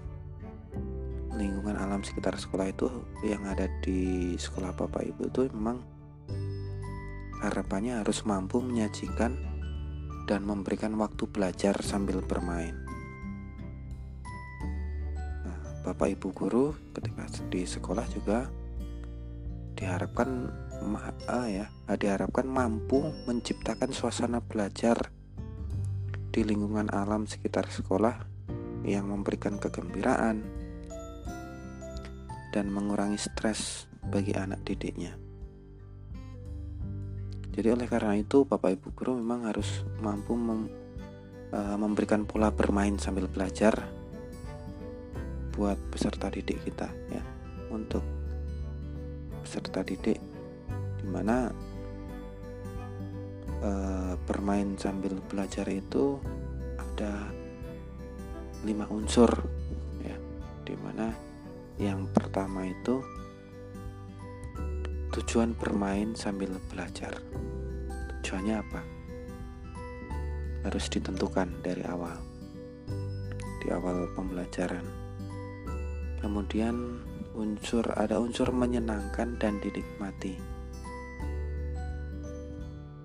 Lingkungan 1.34 1.74
alam 1.74 2.06
sekitar 2.06 2.38
sekolah 2.38 2.70
itu 2.70 2.86
yang 3.26 3.42
ada 3.50 3.66
di 3.82 4.34
sekolah 4.38 4.70
Bapak 4.74 5.02
Ibu 5.02 5.22
itu 5.34 5.40
memang 5.50 5.82
harapannya 7.42 8.00
harus 8.00 8.22
mampu 8.22 8.62
menyajikan 8.62 9.34
dan 10.24 10.40
memberikan 10.46 10.96
waktu 10.96 11.28
belajar 11.28 11.76
sambil 11.84 12.24
bermain. 12.24 12.74
Nah, 15.44 15.58
Bapak 15.84 16.16
Ibu 16.16 16.28
guru 16.32 16.66
ketika 16.96 17.28
di 17.52 17.66
sekolah 17.68 18.06
juga 18.08 18.48
diharapkan 19.74 20.50
ya 21.48 21.66
diharapkan 21.96 22.44
mampu 22.44 23.00
menciptakan 23.24 23.90
suasana 23.94 24.44
belajar 24.44 25.10
di 26.34 26.42
lingkungan 26.42 26.90
alam 26.90 27.24
sekitar 27.30 27.70
sekolah 27.70 28.26
yang 28.84 29.08
memberikan 29.08 29.56
kegembiraan 29.56 30.44
dan 32.52 32.66
mengurangi 32.70 33.18
stres 33.18 33.90
bagi 34.04 34.36
anak 34.36 34.62
didiknya. 34.62 35.16
Jadi 37.54 37.68
oleh 37.70 37.86
karena 37.86 38.18
itu 38.18 38.42
Bapak 38.42 38.74
Ibu 38.78 38.88
guru 38.98 39.12
memang 39.14 39.46
harus 39.46 39.86
mampu 40.02 40.34
mem, 40.34 40.66
e, 41.54 41.58
memberikan 41.78 42.26
pola 42.26 42.50
bermain 42.50 42.98
sambil 42.98 43.30
belajar 43.30 43.78
buat 45.54 45.78
peserta 45.94 46.34
didik 46.34 46.66
kita 46.66 46.90
ya 47.14 47.22
untuk 47.70 48.02
peserta 49.44 49.84
didik 49.84 50.16
di 50.96 51.06
mana 51.12 51.52
uh, 53.60 54.16
bermain 54.24 54.72
sambil 54.80 55.20
belajar 55.28 55.68
itu 55.68 56.16
ada 56.80 57.28
lima 58.64 58.88
unsur 58.88 59.28
ya. 60.00 60.16
Di 60.64 60.72
mana 60.80 61.12
yang 61.76 62.08
pertama 62.08 62.64
itu 62.64 63.04
tujuan 65.12 65.52
bermain 65.52 66.16
sambil 66.16 66.56
belajar. 66.72 67.20
Tujuannya 68.24 68.56
apa? 68.56 68.80
Harus 70.64 70.88
ditentukan 70.88 71.60
dari 71.60 71.84
awal. 71.84 72.16
Di 73.60 73.68
awal 73.68 74.08
pembelajaran. 74.16 74.88
Kemudian 76.24 77.03
unsur 77.34 77.82
ada 77.98 78.22
unsur 78.22 78.54
menyenangkan 78.54 79.34
dan 79.42 79.58
dinikmati. 79.58 80.38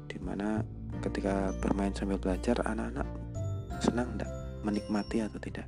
Di 0.05 0.17
mana 0.21 0.61
ketika 1.01 1.49
bermain 1.57 1.91
sambil 1.97 2.21
belajar 2.21 2.61
anak-anak 2.61 3.09
senang 3.81 4.13
tidak 4.15 4.31
menikmati 4.61 5.25
atau 5.25 5.41
tidak? 5.41 5.65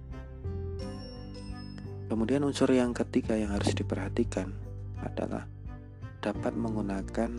Kemudian 2.06 2.46
unsur 2.46 2.70
yang 2.70 2.94
ketiga 2.94 3.34
yang 3.34 3.56
harus 3.56 3.74
diperhatikan 3.74 4.54
adalah 5.02 5.48
dapat 6.22 6.54
menggunakan 6.54 7.34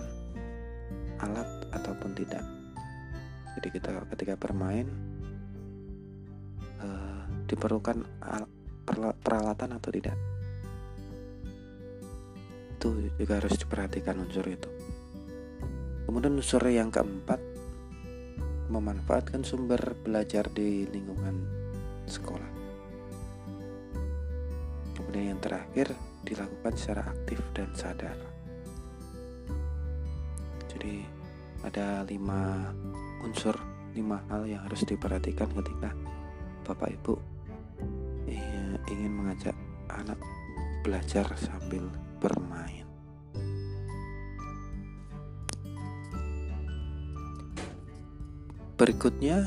alat 1.22 1.50
ataupun 1.70 2.18
tidak. 2.18 2.42
Jadi 3.54 3.68
kita 3.68 3.94
ketika 4.16 4.35
bermain 4.35 4.88
uh, 6.82 7.22
diperlukan 7.46 8.00
peralatan 9.22 9.76
atau 9.76 9.92
tidak 9.92 10.16
itu 12.83 13.14
juga 13.14 13.38
harus 13.38 13.55
diperhatikan 13.55 14.18
unsur 14.18 14.42
itu 14.51 14.66
Kemudian 16.03 16.35
unsur 16.35 16.61
yang 16.68 16.90
keempat, 16.92 17.40
memanfaatkan 18.68 19.47
sumber 19.47 19.97
belajar 20.05 20.45
di 20.51 20.85
lingkungan 20.90 21.40
sekolah. 22.05 22.53
Kemudian 24.92 25.33
yang 25.33 25.40
terakhir, 25.40 25.95
dilakukan 26.21 26.77
secara 26.77 27.09
aktif 27.09 27.40
dan 27.57 27.73
sadar. 27.73 28.18
Jadi 30.68 31.01
ada 31.64 32.05
lima 32.05 32.68
unsur, 33.25 33.57
lima 33.97 34.21
hal 34.29 34.45
yang 34.45 34.61
harus 34.68 34.85
diperhatikan 34.85 35.49
ketika 35.49 35.97
Bapak 36.68 36.92
Ibu 36.92 37.14
ingin 38.92 39.16
mengajak 39.16 39.57
anak 39.88 40.21
belajar 40.85 41.25
sambil 41.40 41.88
Berikutnya 48.83 49.47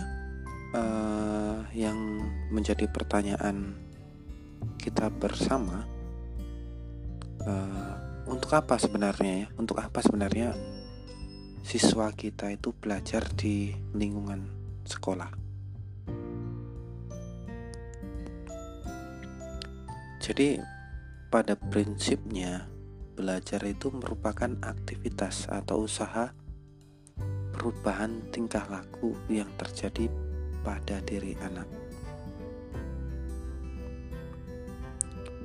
uh, 0.71 1.59
yang 1.75 2.23
menjadi 2.55 2.87
pertanyaan 2.87 3.75
kita 4.79 5.11
bersama 5.11 5.83
uh, 7.43 7.99
untuk 8.31 8.55
apa 8.55 8.79
sebenarnya 8.79 9.43
ya? 9.43 9.47
Untuk 9.59 9.83
apa 9.83 9.99
sebenarnya 9.99 10.55
siswa 11.67 12.15
kita 12.15 12.47
itu 12.55 12.71
belajar 12.79 13.27
di 13.35 13.75
lingkungan 13.91 14.47
sekolah? 14.87 15.27
Jadi 20.23 20.63
pada 21.27 21.59
prinsipnya 21.59 22.71
belajar 23.19 23.59
itu 23.67 23.91
merupakan 23.91 24.55
aktivitas 24.63 25.51
atau 25.51 25.83
usaha 25.83 26.31
perubahan 27.65 28.21
tingkah 28.29 28.61
laku 28.69 29.17
yang 29.25 29.49
terjadi 29.57 30.05
pada 30.61 31.01
diri 31.01 31.33
anak. 31.41 31.65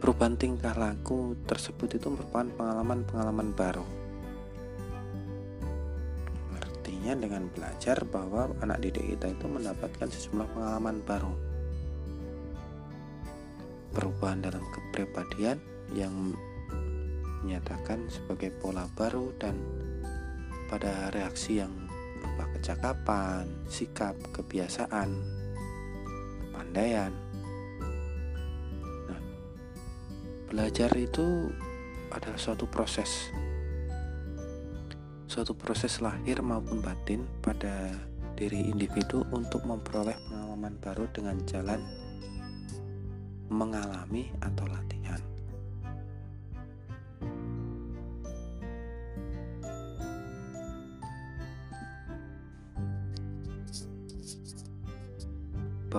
Perubahan 0.05 0.37
tingkah 0.37 0.77
laku 0.77 1.33
tersebut 1.49 1.97
itu 1.97 2.13
merupakan 2.13 2.45
pengalaman-pengalaman 2.61 3.57
baru. 3.57 3.89
Artinya 6.61 7.17
dengan 7.17 7.49
belajar 7.57 8.05
bahwa 8.05 8.53
anak 8.61 8.85
didik 8.85 9.17
kita 9.17 9.33
itu 9.33 9.49
mendapatkan 9.49 10.13
sejumlah 10.13 10.49
pengalaman 10.53 11.01
baru. 11.01 11.33
Perubahan 13.97 14.45
dalam 14.45 14.69
kepribadian 14.69 15.57
yang 15.97 16.37
menyatakan 17.41 18.13
sebagai 18.13 18.53
pola 18.61 18.85
baru 18.93 19.33
dan 19.41 19.57
pada 20.69 21.09
reaksi 21.17 21.65
yang 21.65 21.80
berupa 22.21 22.45
kecakapan, 22.53 23.49
sikap, 23.73 24.13
kebiasaan, 24.37 25.09
kepandaian. 26.45 27.17
Nah, 29.09 29.21
belajar 30.53 30.93
itu 31.01 31.49
adalah 32.13 32.37
suatu 32.37 32.69
proses. 32.69 33.33
Suatu 35.25 35.57
proses 35.57 36.05
lahir 36.05 36.45
maupun 36.45 36.85
batin 36.85 37.25
pada 37.41 37.97
diri 38.37 38.69
individu 38.69 39.25
untuk 39.33 39.65
memperoleh 39.65 40.21
pengalaman 40.29 40.77
baru 40.85 41.09
dengan 41.17 41.41
jalan 41.49 41.81
mengalami 43.51 44.31
atau 44.45 44.69
latihan. 44.69 45.00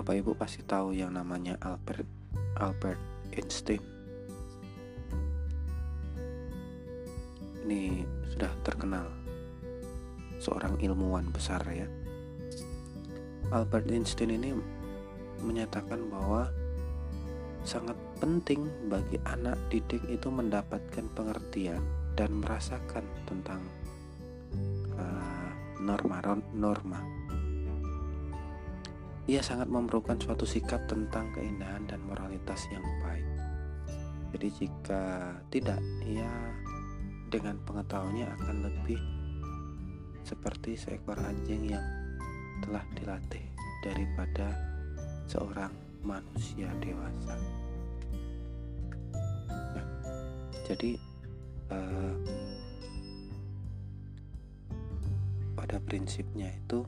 Bapak 0.02 0.18
Ibu 0.18 0.34
pasti 0.34 0.66
tahu 0.66 0.98
yang 0.98 1.14
namanya 1.14 1.62
Albert 1.62 2.10
Albert 2.58 2.98
Einstein. 3.38 3.86
Ini 7.62 8.02
sudah 8.34 8.50
terkenal 8.66 9.06
seorang 10.42 10.82
ilmuwan 10.82 11.30
besar 11.30 11.62
ya 11.70 11.86
Albert 13.54 13.94
Einstein 13.94 14.42
ini 14.42 14.58
menyatakan 15.46 16.10
bahwa 16.10 16.50
sangat 17.62 17.94
penting 18.18 18.66
bagi 18.90 19.22
anak 19.30 19.62
didik 19.70 20.02
itu 20.10 20.34
mendapatkan 20.34 21.06
pengertian 21.14 21.86
dan 22.18 22.42
merasakan 22.42 23.06
tentang 23.30 23.62
norma-norma. 25.78 27.21
Ia 29.30 29.42
sangat 29.46 29.70
memerlukan 29.70 30.18
suatu 30.18 30.50
sikap 30.50 30.90
tentang 30.90 31.30
keindahan 31.38 31.86
dan 31.86 32.02
moralitas 32.10 32.66
yang 32.74 32.82
baik. 33.06 33.28
Jadi 34.34 34.48
jika 34.64 35.36
tidak, 35.54 35.78
ia 36.08 36.32
dengan 37.30 37.60
pengetahuannya 37.64 38.28
akan 38.28 38.58
lebih 38.66 39.00
seperti 40.26 40.80
seekor 40.80 41.20
anjing 41.22 41.70
yang 41.70 41.86
telah 42.66 42.82
dilatih 42.98 43.46
daripada 43.84 44.54
seorang 45.30 45.74
manusia 46.02 46.70
dewasa. 46.82 47.36
Nah, 49.50 49.88
jadi 50.66 50.98
uh, 51.70 52.16
pada 55.56 55.78
prinsipnya 55.84 56.50
itu 56.52 56.84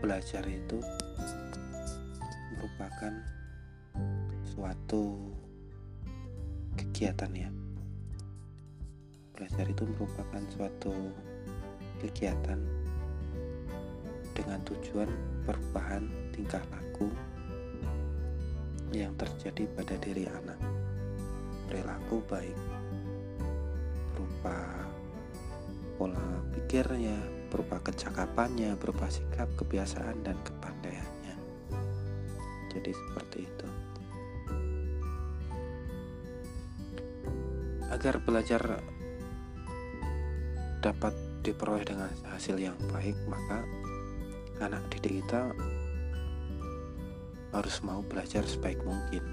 belajar 0.00 0.40
itu 0.48 0.80
merupakan 2.56 3.12
suatu 4.48 5.20
kegiatan 6.72 7.28
ya. 7.36 7.52
Belajar 9.36 9.68
itu 9.68 9.84
merupakan 9.84 10.42
suatu 10.48 10.92
kegiatan 12.00 12.60
dengan 14.32 14.60
tujuan 14.64 15.08
perubahan 15.44 16.08
tingkah 16.32 16.64
laku 16.72 17.12
yang 18.96 19.12
terjadi 19.20 19.68
pada 19.76 19.94
diri 20.00 20.24
anak. 20.24 20.56
Perilaku 21.68 22.24
baik 22.24 22.56
berupa 24.16 24.56
pola 26.00 26.24
pikirnya 26.56 27.39
berupa 27.50 27.82
kecakapannya 27.82 28.78
berupa 28.78 29.10
sikap 29.10 29.50
kebiasaan 29.58 30.22
dan 30.22 30.38
kepandaiannya 30.46 31.34
jadi 32.70 32.90
seperti 32.94 33.44
itu 33.44 33.68
agar 37.90 38.22
belajar 38.22 38.62
dapat 40.80 41.12
diperoleh 41.44 41.84
dengan 41.84 42.08
hasil 42.32 42.56
yang 42.56 42.76
baik, 42.88 43.16
maka 43.28 43.64
anak 44.62 44.80
didik 44.92 45.24
kita 45.24 45.52
harus 47.50 47.76
mau 47.82 48.00
belajar 48.06 48.46
sebaik 48.46 48.78
mungkin. 48.86 49.24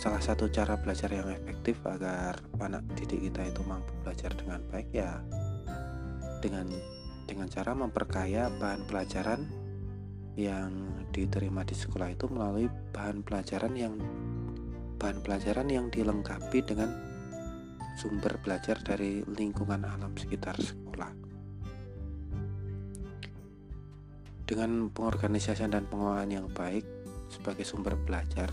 Salah 0.00 0.20
satu 0.20 0.48
cara 0.48 0.80
belajar 0.80 1.12
yang 1.12 1.28
efektif 1.28 1.76
agar 1.84 2.40
anak 2.58 2.84
didik 2.96 3.28
kita 3.30 3.52
itu 3.52 3.60
mampu 3.68 3.92
belajar 4.00 4.32
dengan 4.32 4.64
baik 4.72 4.88
ya 4.90 5.20
dengan 6.40 6.66
dengan 7.28 7.46
cara 7.46 7.76
memperkaya 7.76 8.50
bahan 8.58 8.82
pelajaran 8.90 9.46
yang 10.34 10.72
diterima 11.14 11.62
di 11.62 11.76
sekolah 11.76 12.10
itu 12.10 12.26
melalui 12.26 12.66
bahan 12.90 13.22
pelajaran 13.22 13.76
yang 13.76 13.94
bahan 15.00 15.20
pelajaran 15.24 15.68
yang 15.70 15.86
dilengkapi 15.88 16.60
dengan 16.64 16.90
sumber 18.00 18.40
belajar 18.40 18.80
dari 18.80 19.20
lingkungan 19.36 19.84
alam 19.84 20.16
sekitar 20.16 20.56
sekolah. 20.56 21.12
Dengan 24.48 24.90
pengorganisasian 24.90 25.70
dan 25.70 25.86
pengelolaan 25.86 26.32
yang 26.32 26.48
baik 26.50 26.82
sebagai 27.30 27.62
sumber 27.62 27.94
belajar 27.94 28.50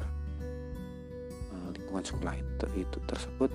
eh, 1.49 1.67
lingkungan 1.73 2.05
sekolah 2.05 2.35
itu, 2.37 2.65
itu 2.85 2.97
tersebut, 3.07 3.49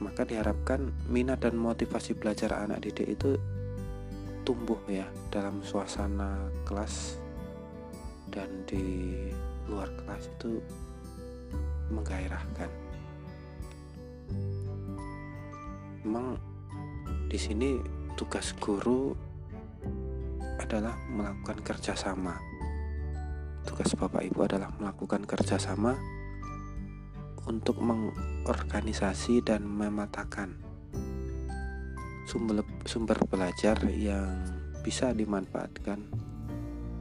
maka 0.00 0.24
diharapkan 0.24 0.90
minat 1.06 1.44
dan 1.44 1.60
motivasi 1.60 2.16
belajar 2.16 2.56
anak 2.56 2.82
didik 2.88 3.20
itu 3.20 3.36
tumbuh 4.42 4.80
ya 4.88 5.04
dalam 5.28 5.60
suasana 5.60 6.48
kelas 6.64 7.20
dan 8.32 8.48
di 8.64 9.12
luar 9.68 9.92
kelas 10.00 10.26
itu 10.26 10.58
menggairahkan 11.92 12.70
memang 16.04 16.40
di 17.30 17.38
sini 17.38 17.78
tugas 18.18 18.56
guru 18.58 19.14
adalah 20.60 20.94
melakukan 21.08 21.62
kerjasama. 21.64 22.36
Tugas 23.64 23.94
Bapak 23.96 24.22
Ibu 24.22 24.44
adalah 24.44 24.70
melakukan 24.76 25.24
kerjasama 25.24 25.96
untuk 27.48 27.80
mengorganisasi 27.80 29.40
dan 29.40 29.64
mematakan 29.64 30.58
sumber, 32.28 32.66
sumber 32.84 33.16
belajar 33.28 33.80
yang 33.88 34.44
bisa 34.84 35.12
dimanfaatkan 35.12 36.00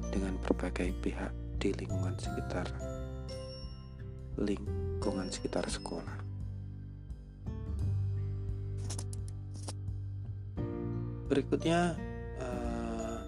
dengan 0.10 0.36
berbagai 0.44 0.96
pihak 1.04 1.32
di 1.60 1.76
lingkungan 1.76 2.16
sekitar 2.16 2.68
lingkungan 4.40 5.28
sekitar 5.28 5.68
sekolah. 5.68 6.30
berikutnya 11.30 11.94
uh, 12.42 13.22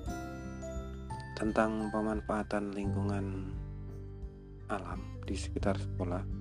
tentang 1.37 1.93
pemanfaatan 1.93 2.73
lingkungan 2.73 3.53
alam 4.65 5.05
di 5.29 5.37
sekitar 5.37 5.77
sekolah 5.77 6.40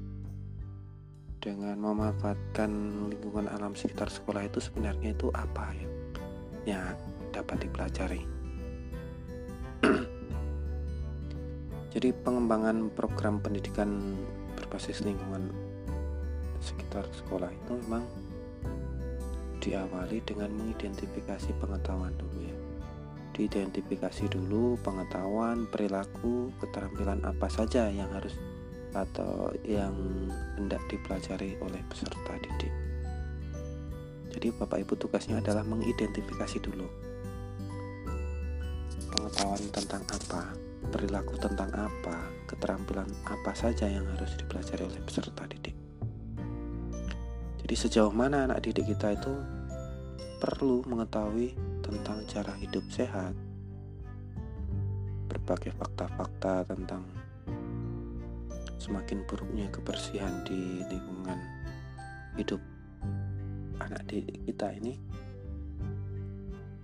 dengan 1.40 1.80
memanfaatkan 1.80 2.68
lingkungan 3.08 3.48
alam 3.48 3.72
sekitar 3.72 4.12
sekolah 4.12 4.44
itu 4.44 4.60
sebenarnya 4.60 5.16
itu 5.16 5.32
apa 5.32 5.72
ya? 5.72 5.88
Yang 6.68 7.00
dapat 7.32 7.56
dipelajari. 7.64 8.22
Jadi 11.96 12.08
pengembangan 12.22 12.92
program 12.92 13.40
pendidikan 13.40 14.20
berbasis 14.54 15.00
lingkungan 15.00 15.48
sekitar 16.60 17.08
sekolah 17.08 17.48
itu 17.48 17.72
memang 17.88 18.04
diawali 19.64 20.20
dengan 20.28 20.52
mengidentifikasi 20.60 21.56
pengetahuan 21.56 22.12
dulu 22.20 22.38
ya. 22.44 22.56
Diidentifikasi 23.32 24.28
dulu 24.28 24.76
pengetahuan 24.84 25.64
perilaku 25.72 26.52
keterampilan 26.60 27.24
apa 27.24 27.48
saja 27.48 27.88
yang 27.88 28.12
harus 28.12 28.36
atau 28.94 29.54
yang 29.62 29.94
hendak 30.58 30.82
dipelajari 30.90 31.58
oleh 31.62 31.80
peserta 31.86 32.34
didik. 32.40 32.72
Jadi 34.30 34.54
Bapak 34.54 34.78
Ibu 34.86 34.94
tugasnya 34.94 35.42
adalah 35.42 35.66
mengidentifikasi 35.66 36.58
dulu 36.62 37.10
pengetahuan 39.10 39.62
tentang 39.74 40.02
apa 40.06 40.42
perilaku 40.88 41.34
tentang 41.36 41.70
apa 41.76 42.16
keterampilan 42.48 43.10
apa 43.28 43.52
saja 43.52 43.84
yang 43.84 44.06
harus 44.16 44.32
dipelajari 44.38 44.82
oleh 44.86 45.00
peserta 45.04 45.44
didik. 45.44 45.76
Jadi 47.60 47.74
sejauh 47.76 48.10
mana 48.10 48.48
anak 48.48 48.64
didik 48.64 48.90
kita 48.96 49.14
itu 49.14 49.34
perlu 50.40 50.82
mengetahui 50.88 51.52
tentang 51.84 52.24
cara 52.26 52.56
hidup 52.56 52.82
sehat, 52.88 53.36
berbagai 55.28 55.76
fakta-fakta 55.76 56.64
tentang 56.64 57.04
semakin 58.80 59.28
buruknya 59.28 59.68
kebersihan 59.68 60.40
di 60.48 60.80
lingkungan 60.88 61.36
hidup 62.40 62.58
anak 63.84 64.00
didik 64.08 64.40
kita 64.48 64.72
ini 64.72 64.96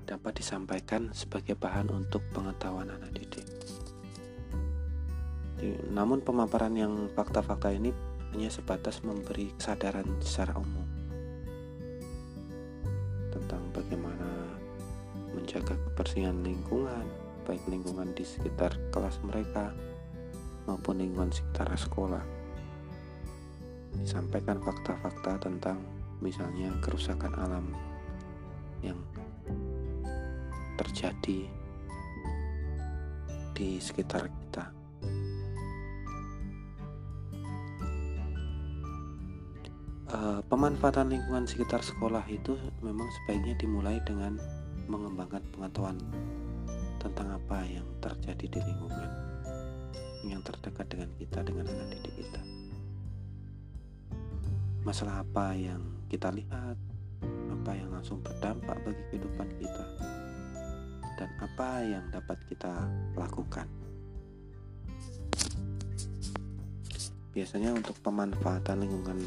dapat 0.07 0.39
disampaikan 0.39 1.11
sebagai 1.11 1.59
bahan 1.59 1.91
untuk 1.91 2.23
pengetahuan 2.31 2.93
anak 2.93 3.11
didik. 3.17 3.43
Namun 5.91 6.23
pemaparan 6.23 6.77
yang 6.77 7.09
fakta-fakta 7.17 7.75
ini 7.75 7.91
hanya 8.37 8.53
sebatas 8.53 9.01
memberi 9.03 9.51
kesadaran 9.57 10.07
secara 10.21 10.55
umum 10.61 10.85
tentang 13.35 13.65
bagaimana 13.73 14.57
menjaga 15.35 15.75
kebersihan 15.91 16.45
lingkungan, 16.45 17.05
baik 17.45 17.61
lingkungan 17.67 18.13
di 18.15 18.25
sekitar 18.25 18.77
kelas 18.95 19.19
mereka 19.25 19.73
maupun 20.67 21.01
lingkungan 21.01 21.33
sekitar 21.33 21.71
sekolah. 21.73 22.23
Disampaikan 23.97 24.61
fakta-fakta 24.61 25.41
tentang 25.41 25.81
misalnya 26.21 26.75
kerusakan 26.85 27.33
alam 27.39 27.67
yang 28.85 28.99
terjadi 30.77 31.49
di 33.57 33.81
sekitar 33.81 34.29
kita. 34.29 34.77
uh, 40.13 40.41
pemanfaatan 40.47 41.11
lingkungan 41.11 41.45
sekitar 41.49 41.83
sekolah 41.83 42.23
itu 42.31 42.55
memang 42.83 43.09
sebaiknya 43.23 43.55
dimulai 43.59 43.99
dengan 44.07 44.39
mengembangkan 44.87 45.43
pengetahuan 45.51 45.99
tentang 47.03 47.35
apa 47.35 47.63
yang 47.67 47.87
terjadi 47.99 48.59
di 48.59 48.61
lingkungan 48.63 49.26
yang 50.31 50.43
terdekat 50.43 50.87
dengan 50.91 51.11
kita 51.19 51.39
dengan 51.47 51.67
anak 51.71 51.89
didik 51.95 52.15
kita. 52.27 52.43
Masalah 54.83 55.23
apa 55.23 55.55
yang 55.55 55.83
kita 56.07 56.31
lihat 56.31 56.79
apa 57.51 57.71
yang 57.75 57.91
langsung 57.91 58.23
berdampak 58.23 58.79
bagi 58.87 59.03
kehidupan 59.11 59.49
kita 59.59 59.85
dan 61.17 61.31
apa 61.43 61.71
yang 61.83 62.05
dapat 62.13 62.39
kita 62.47 62.87
lakukan. 63.17 63.67
Biasanya 67.35 67.75
untuk 67.77 67.99
pemanfaatan 68.01 68.87
lingkungan 68.87 69.19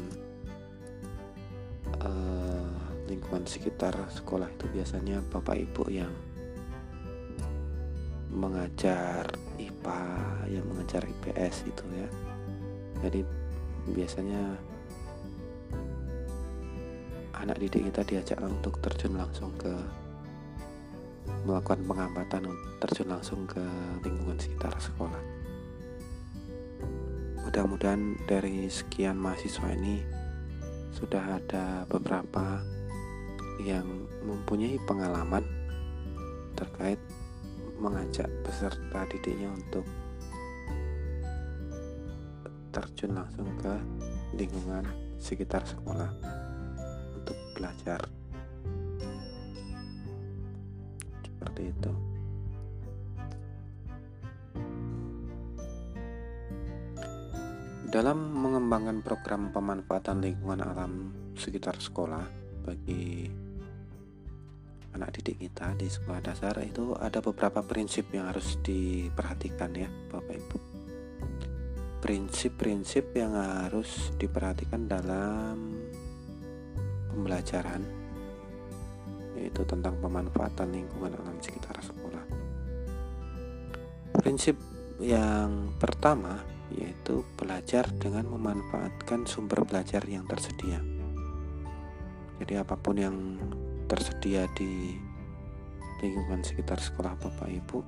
uh, 2.02 2.74
lingkungan 3.06 3.44
sekitar 3.46 3.94
sekolah 4.10 4.46
itu 4.50 4.66
biasanya 4.70 5.22
bapak 5.30 5.62
ibu 5.62 5.84
yang 5.90 6.10
mengajar 8.30 9.26
IPA 9.80 10.00
yang 10.52 10.64
mengajar 10.68 11.02
IPS 11.08 11.64
itu 11.64 11.84
ya 11.96 12.08
jadi 13.00 13.24
biasanya 13.88 14.60
anak 17.40 17.56
didik 17.56 17.88
kita 17.88 18.04
diajak 18.04 18.38
untuk 18.44 18.76
terjun 18.84 19.16
langsung 19.16 19.48
ke 19.56 19.72
melakukan 21.48 21.80
pengamatan 21.88 22.52
terjun 22.84 23.08
langsung 23.08 23.48
ke 23.48 23.64
lingkungan 24.04 24.36
sekitar 24.36 24.76
sekolah. 24.76 25.20
Mudah-mudahan 27.40 28.20
dari 28.28 28.68
sekian 28.68 29.16
mahasiswa 29.16 29.72
ini 29.72 30.04
sudah 30.92 31.40
ada 31.40 31.88
beberapa 31.88 32.60
yang 33.64 33.88
mempunyai 34.20 34.76
pengalaman 34.84 35.44
terkait 36.52 37.00
mengajak 37.80 38.28
peserta 38.44 39.08
didiknya 39.08 39.48
untuk 39.50 39.88
terjun 42.70 43.16
langsung 43.16 43.48
ke 43.58 43.74
lingkungan 44.36 44.84
sekitar 45.18 45.64
sekolah 45.66 46.12
belajar. 47.60 48.00
Seperti 51.20 51.62
itu. 51.68 51.92
Dalam 57.90 58.18
mengembangkan 58.32 59.04
program 59.04 59.52
pemanfaatan 59.52 60.24
lingkungan 60.24 60.62
alam 60.64 60.92
sekitar 61.36 61.76
sekolah 61.76 62.22
bagi 62.64 63.28
anak 64.96 65.16
didik 65.18 65.46
kita 65.46 65.74
di 65.78 65.86
sekolah 65.86 66.20
dasar 66.22 66.58
itu 66.62 66.94
ada 66.98 67.22
beberapa 67.22 67.62
prinsip 67.62 68.10
yang 68.10 68.30
harus 68.30 68.58
diperhatikan 68.62 69.70
ya 69.74 69.88
Bapak 70.10 70.36
Ibu 70.36 70.70
prinsip-prinsip 72.00 73.12
yang 73.12 73.36
harus 73.36 74.08
diperhatikan 74.16 74.88
dalam 74.88 75.76
pembelajaran 77.12 77.84
yaitu 79.36 79.62
tentang 79.68 80.00
pemanfaatan 80.00 80.72
lingkungan 80.72 81.12
alam 81.20 81.36
sekitar 81.38 81.76
sekolah. 81.80 82.24
Prinsip 84.16 84.56
yang 85.00 85.76
pertama 85.76 86.40
yaitu 86.72 87.24
belajar 87.36 87.88
dengan 88.00 88.32
memanfaatkan 88.32 89.28
sumber 89.28 89.64
belajar 89.68 90.00
yang 90.08 90.24
tersedia. 90.24 90.80
Jadi 92.40 92.56
apa 92.56 92.74
pun 92.80 92.96
yang 92.96 93.16
tersedia 93.90 94.46
di 94.54 94.94
lingkungan 95.98 96.46
sekitar 96.46 96.78
sekolah 96.78 97.18
Bapak 97.18 97.50
Ibu 97.50 97.78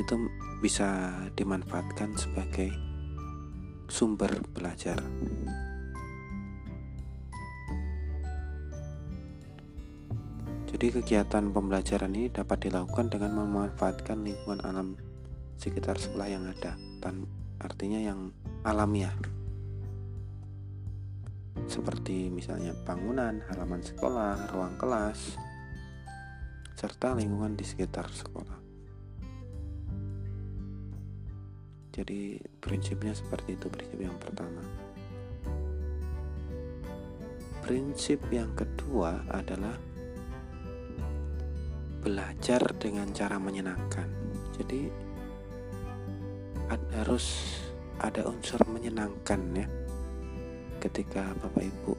itu 0.00 0.14
bisa 0.64 1.12
dimanfaatkan 1.36 2.16
sebagai 2.16 2.72
sumber 3.92 4.32
belajar. 4.56 4.96
Jadi 10.72 10.86
kegiatan 10.88 11.52
pembelajaran 11.52 12.16
ini 12.16 12.32
dapat 12.32 12.72
dilakukan 12.72 13.12
dengan 13.12 13.44
memanfaatkan 13.44 14.24
lingkungan 14.24 14.64
alam 14.64 14.96
sekitar 15.60 16.00
sekolah 16.00 16.32
yang 16.32 16.48
ada, 16.48 16.80
dan 17.04 17.28
artinya 17.60 18.00
yang 18.00 18.32
alamiah. 18.64 19.12
Seperti 21.68 22.32
misalnya 22.32 22.72
bangunan, 22.84 23.40
halaman 23.48 23.80
sekolah, 23.84 24.50
ruang 24.52 24.76
kelas, 24.80 25.36
serta 26.76 27.14
lingkungan 27.14 27.54
di 27.54 27.64
sekitar 27.64 28.08
sekolah. 28.10 28.58
Jadi 31.92 32.40
prinsipnya 32.56 33.12
seperti 33.12 33.54
itu 33.54 33.68
prinsip 33.68 34.00
yang 34.00 34.16
pertama. 34.16 34.64
Prinsip 37.60 38.18
yang 38.32 38.50
kedua 38.56 39.28
adalah 39.28 39.76
belajar 42.02 42.64
dengan 42.80 43.12
cara 43.14 43.36
menyenangkan. 43.36 44.08
Jadi 44.56 45.12
harus 46.96 47.56
ada 48.00 48.24
unsur 48.24 48.60
menyenangkan 48.68 49.40
ya 49.52 49.66
ketika 50.82 51.22
Bapak 51.38 51.62
Ibu 51.62 51.94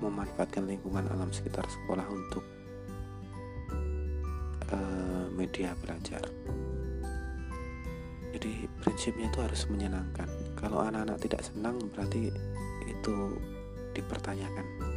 memanfaatkan 0.00 0.64
lingkungan 0.64 1.04
alam 1.12 1.28
sekitar 1.28 1.68
sekolah 1.68 2.06
untuk 2.08 2.44
uh, 4.72 5.28
media 5.36 5.76
belajar. 5.84 6.24
Jadi 8.32 8.64
prinsipnya 8.80 9.28
itu 9.28 9.40
harus 9.44 9.68
menyenangkan. 9.68 10.28
Kalau 10.56 10.80
anak-anak 10.80 11.20
tidak 11.20 11.44
senang 11.44 11.76
berarti 11.92 12.32
itu 12.88 13.14
dipertanyakan 13.92 14.88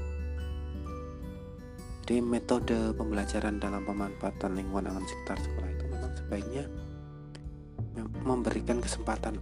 jadi 2.12 2.28
metode 2.28 2.92
pembelajaran 3.00 3.56
dalam 3.62 3.88
pemanfaatan 3.88 4.60
lingkungan 4.60 4.92
alam 4.92 5.06
sekitar 5.08 5.40
sekolah 5.40 5.70
itu 5.72 5.84
memang 5.88 6.12
sebaiknya 6.20 6.64
memberikan 8.28 8.84
kesempatan 8.84 9.40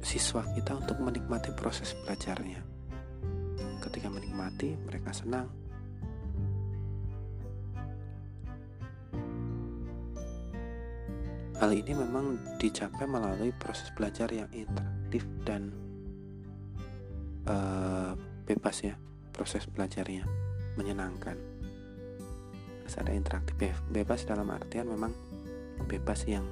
siswa 0.00 0.44
kita 0.56 0.76
untuk 0.76 0.98
menikmati 1.00 1.52
proses 1.52 1.96
belajarnya. 2.04 2.60
Ketika 3.80 4.08
menikmati, 4.12 4.76
mereka 4.84 5.12
senang. 5.12 5.48
Hal 11.60 11.76
ini 11.76 11.92
memang 11.92 12.56
dicapai 12.56 13.04
melalui 13.04 13.52
proses 13.52 13.92
belajar 13.92 14.32
yang 14.32 14.48
interaktif 14.48 15.28
dan 15.44 15.68
uh, 17.44 18.16
bebas 18.48 18.80
ya, 18.80 18.96
proses 19.36 19.68
belajarnya 19.68 20.24
menyenangkan 20.80 21.36
bebas 22.90 23.06
ada 23.06 23.14
interaktif 23.14 23.78
bebas 23.86 24.26
dalam 24.26 24.50
artian 24.50 24.90
memang 24.90 25.14
bebas 25.86 26.26
yang 26.26 26.42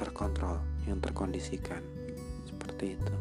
terkontrol 0.00 0.64
yang 0.86 1.02
terkondisikan. 1.02 1.82
Seperti 2.46 2.96
itu. 2.96 3.14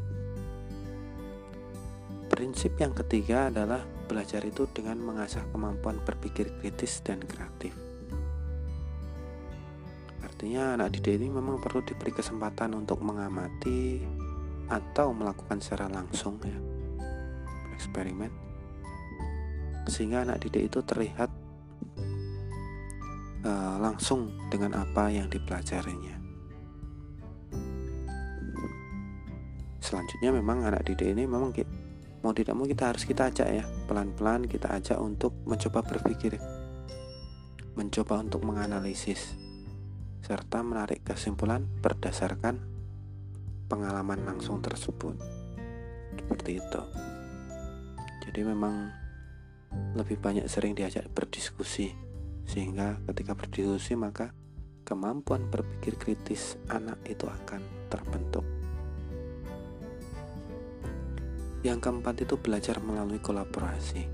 Prinsip 2.31 2.77
yang 2.79 2.93
ketiga 2.93 3.49
adalah 3.53 3.85
belajar 4.05 4.41
itu 4.45 4.69
dengan 4.69 5.01
mengasah 5.01 5.45
kemampuan 5.53 6.01
berpikir 6.01 6.49
kritis 6.61 7.01
dan 7.01 7.21
kreatif. 7.21 7.73
Artinya 10.25 10.77
anak 10.77 10.99
didik 10.99 11.21
ini 11.21 11.31
memang 11.31 11.61
perlu 11.61 11.85
diberi 11.85 12.11
kesempatan 12.11 12.75
untuk 12.75 12.99
mengamati 12.99 14.03
atau 14.67 15.13
melakukan 15.13 15.61
secara 15.61 15.87
langsung 15.87 16.41
ya. 16.43 16.57
Eksperimen 17.77 18.45
sehingga 19.85 20.25
anak 20.25 20.41
didik 20.41 20.73
itu 20.73 20.79
terlihat 20.81 21.29
uh, 23.45 23.77
langsung 23.77 24.33
dengan 24.49 24.81
apa 24.81 25.13
yang 25.13 25.29
dipelajarinya. 25.29 26.24
Selanjutnya 29.85 30.33
memang 30.33 30.65
anak 30.65 30.81
didik 30.89 31.13
ini 31.13 31.29
memang 31.29 31.53
mau 32.25 32.33
tidak 32.33 32.57
mau 32.57 32.65
kita 32.65 32.89
harus 32.89 33.05
kita 33.05 33.29
ajak 33.29 33.47
ya 33.53 33.63
pelan-pelan 33.85 34.49
kita 34.49 34.73
ajak 34.73 34.97
untuk 34.97 35.37
mencoba 35.45 35.85
berpikir, 35.85 36.41
mencoba 37.77 38.17
untuk 38.17 38.41
menganalisis 38.41 39.37
serta 40.25 40.65
menarik 40.65 41.05
kesimpulan 41.05 41.69
berdasarkan 41.85 42.65
pengalaman 43.69 44.25
langsung 44.25 44.57
tersebut. 44.57 45.21
Seperti 46.17 46.57
itu. 46.57 46.81
Jadi 48.25 48.41
memang 48.41 48.89
lebih 49.93 50.17
banyak 50.17 50.49
sering 50.49 50.73
diajak 50.73 51.05
berdiskusi 51.13 51.93
sehingga 52.49 52.97
ketika 53.13 53.37
berdiskusi 53.37 53.93
maka 53.93 54.33
kemampuan 54.81 55.45
berpikir 55.53 55.93
kritis 56.01 56.57
anak 56.73 56.97
itu 57.05 57.29
akan 57.29 57.61
terbentuk 57.93 58.54
Yang 61.65 61.89
keempat 61.89 62.21
itu 62.21 62.37
belajar 62.37 62.77
melalui 62.77 63.17
kolaborasi. 63.17 64.05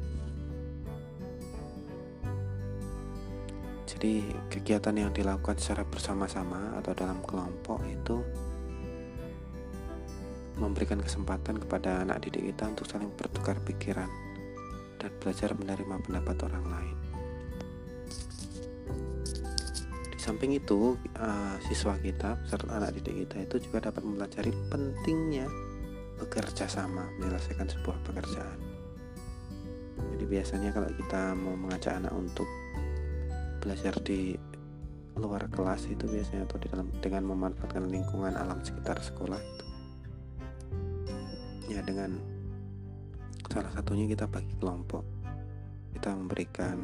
Jadi 3.84 4.24
kegiatan 4.48 4.96
yang 4.96 5.12
dilakukan 5.12 5.60
secara 5.60 5.84
bersama-sama 5.84 6.80
atau 6.80 6.96
dalam 6.96 7.20
kelompok 7.28 7.84
itu 7.84 8.24
memberikan 10.56 11.04
kesempatan 11.04 11.60
kepada 11.60 12.08
anak 12.08 12.24
didik 12.24 12.56
kita 12.56 12.72
untuk 12.72 12.88
saling 12.88 13.12
bertukar 13.20 13.60
pikiran 13.68 14.08
dan 14.96 15.12
belajar 15.20 15.52
menerima 15.52 16.08
pendapat 16.08 16.38
orang 16.48 16.66
lain. 16.72 16.98
Di 20.08 20.20
samping 20.24 20.56
itu, 20.56 20.96
uh, 21.20 21.60
siswa 21.68 22.00
kita 22.00 22.40
serta 22.48 22.80
anak 22.80 22.96
didik 22.96 23.28
kita 23.28 23.44
itu 23.44 23.68
juga 23.68 23.92
dapat 23.92 24.08
mempelajari 24.08 24.56
pentingnya 24.72 25.52
bekerja 26.22 26.70
sama 26.70 27.10
menyelesaikan 27.18 27.66
sebuah 27.66 27.98
pekerjaan. 28.06 28.60
Jadi 29.98 30.26
biasanya 30.30 30.70
kalau 30.70 30.90
kita 30.94 31.34
mau 31.34 31.58
mengajak 31.58 31.98
anak 31.98 32.14
untuk 32.14 32.46
belajar 33.62 33.98
di 34.06 34.38
luar 35.18 35.50
kelas 35.50 35.90
itu 35.90 36.06
biasanya 36.06 36.46
atau 36.46 36.58
di 36.62 36.68
dalam 36.70 36.88
dengan 37.02 37.24
memanfaatkan 37.34 37.90
lingkungan 37.90 38.38
alam 38.38 38.62
sekitar 38.62 39.02
sekolah 39.02 39.42
itu. 39.42 39.66
Ya 41.74 41.82
dengan 41.82 42.22
salah 43.50 43.74
satunya 43.74 44.06
kita 44.06 44.30
bagi 44.30 44.54
kelompok. 44.62 45.04
Kita 45.92 46.16
memberikan 46.16 46.78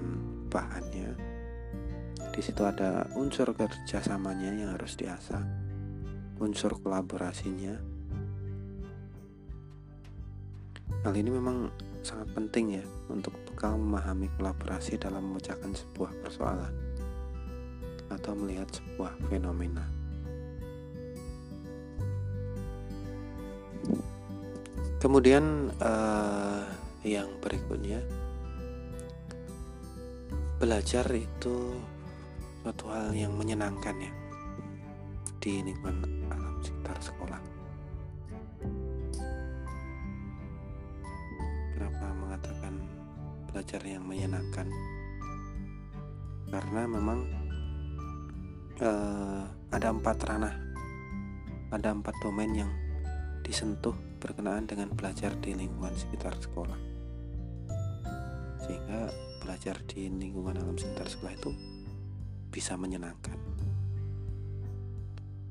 bahannya. 0.52 1.16
Di 2.34 2.42
situ 2.44 2.62
ada 2.66 3.08
unsur 3.18 3.50
kerjasamanya 3.56 4.54
yang 4.54 4.70
harus 4.76 4.94
diasah 4.94 5.68
unsur 6.38 6.78
kolaborasinya 6.78 7.97
Hal 11.06 11.14
ini 11.14 11.30
memang 11.30 11.70
sangat 12.02 12.32
penting 12.34 12.80
ya 12.80 12.86
untuk 13.12 13.36
bekal 13.46 13.76
memahami 13.76 14.32
kolaborasi 14.40 14.96
dalam 14.96 15.28
memecahkan 15.34 15.76
sebuah 15.76 16.12
persoalan 16.24 16.74
atau 18.08 18.32
melihat 18.34 18.68
sebuah 18.72 19.14
fenomena. 19.28 19.84
Kemudian 24.98 25.70
uh, 25.78 26.66
yang 27.06 27.30
berikutnya 27.38 28.02
belajar 30.58 31.06
itu 31.14 31.78
suatu 32.66 32.90
hal 32.90 33.14
yang 33.14 33.32
menyenangkan 33.38 33.96
ya 33.96 34.12
di 35.38 35.64
lingkungan 35.64 36.04
alam 36.34 36.60
sekitar 36.60 36.98
sekolah. 37.00 37.47
Belajar 43.58 43.82
yang 43.90 44.06
menyenangkan. 44.06 44.70
Karena 46.46 46.86
memang 46.86 47.26
uh, 48.78 49.50
ada 49.74 49.90
empat 49.90 50.18
ranah. 50.30 50.54
Ada 51.74 51.90
empat 51.90 52.22
domain 52.22 52.54
yang 52.54 52.70
disentuh 53.42 53.98
berkenaan 54.22 54.70
dengan 54.70 54.94
belajar 54.94 55.34
di 55.42 55.58
lingkungan 55.58 55.90
sekitar 55.98 56.38
sekolah. 56.38 56.78
Sehingga 58.62 59.10
belajar 59.42 59.82
di 59.90 60.06
lingkungan 60.06 60.62
alam 60.62 60.78
sekitar 60.78 61.10
sekolah 61.10 61.34
itu 61.34 61.50
bisa 62.54 62.78
menyenangkan. 62.78 63.42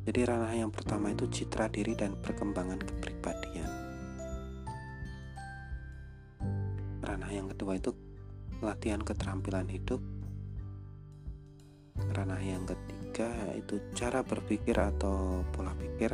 Jadi 0.06 0.20
ranah 0.22 0.54
yang 0.54 0.70
pertama 0.70 1.10
itu 1.10 1.26
citra 1.26 1.66
diri 1.74 1.98
dan 1.98 2.14
perkembangan 2.22 2.78
kepribadian 2.86 3.85
yang 7.36 7.52
kedua 7.52 7.76
itu 7.76 7.92
latihan 8.64 9.04
keterampilan 9.04 9.68
hidup 9.68 10.00
ranah 12.16 12.40
yang 12.40 12.64
ketiga 12.64 13.28
itu 13.56 13.80
cara 13.96 14.20
berpikir 14.24 14.76
atau 14.76 15.44
pola 15.52 15.72
pikir. 15.76 16.12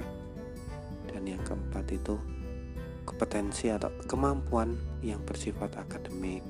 Dan 1.11 1.22
yang 1.28 1.42
keempat 1.44 1.87
itu 1.92 2.16
kompetensi 3.02 3.68
atau 3.68 3.90
kemampuan 4.06 4.78
yang 5.02 5.20
bersifat 5.26 5.74
akademik 5.78 6.42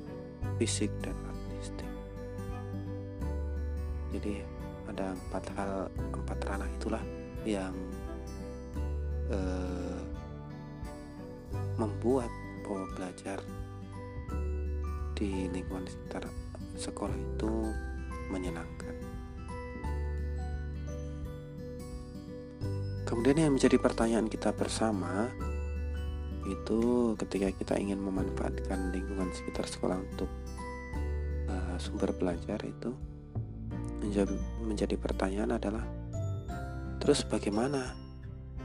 fisik 0.60 0.92
dan 1.00 1.16
artistik. 1.26 1.88
Jadi 4.12 4.44
ada 4.92 5.16
empat 5.16 5.44
hal 5.56 5.72
empat 6.12 6.38
ranah 6.44 6.68
itulah 6.76 7.04
yang 7.48 7.72
eh, 9.32 10.02
membuat 11.80 12.28
bahwa 12.62 12.84
belajar 12.94 13.40
di 15.22 15.46
lingkungan 15.54 15.86
sekitar 15.86 16.26
sekolah 16.74 17.14
itu 17.14 17.70
menyenangkan. 18.34 18.90
Kemudian 23.06 23.46
yang 23.46 23.54
menjadi 23.54 23.78
pertanyaan 23.78 24.26
kita 24.26 24.50
bersama 24.50 25.30
itu 26.50 27.14
ketika 27.22 27.54
kita 27.54 27.74
ingin 27.78 28.02
memanfaatkan 28.02 28.90
lingkungan 28.90 29.30
sekitar 29.30 29.62
sekolah 29.70 30.02
untuk 30.02 30.26
uh, 31.46 31.78
sumber 31.78 32.10
belajar 32.18 32.58
itu 32.66 32.90
menjadi, 34.02 34.34
menjadi 34.58 34.96
pertanyaan 34.98 35.54
adalah 35.54 35.86
terus 36.98 37.22
bagaimana 37.22 37.94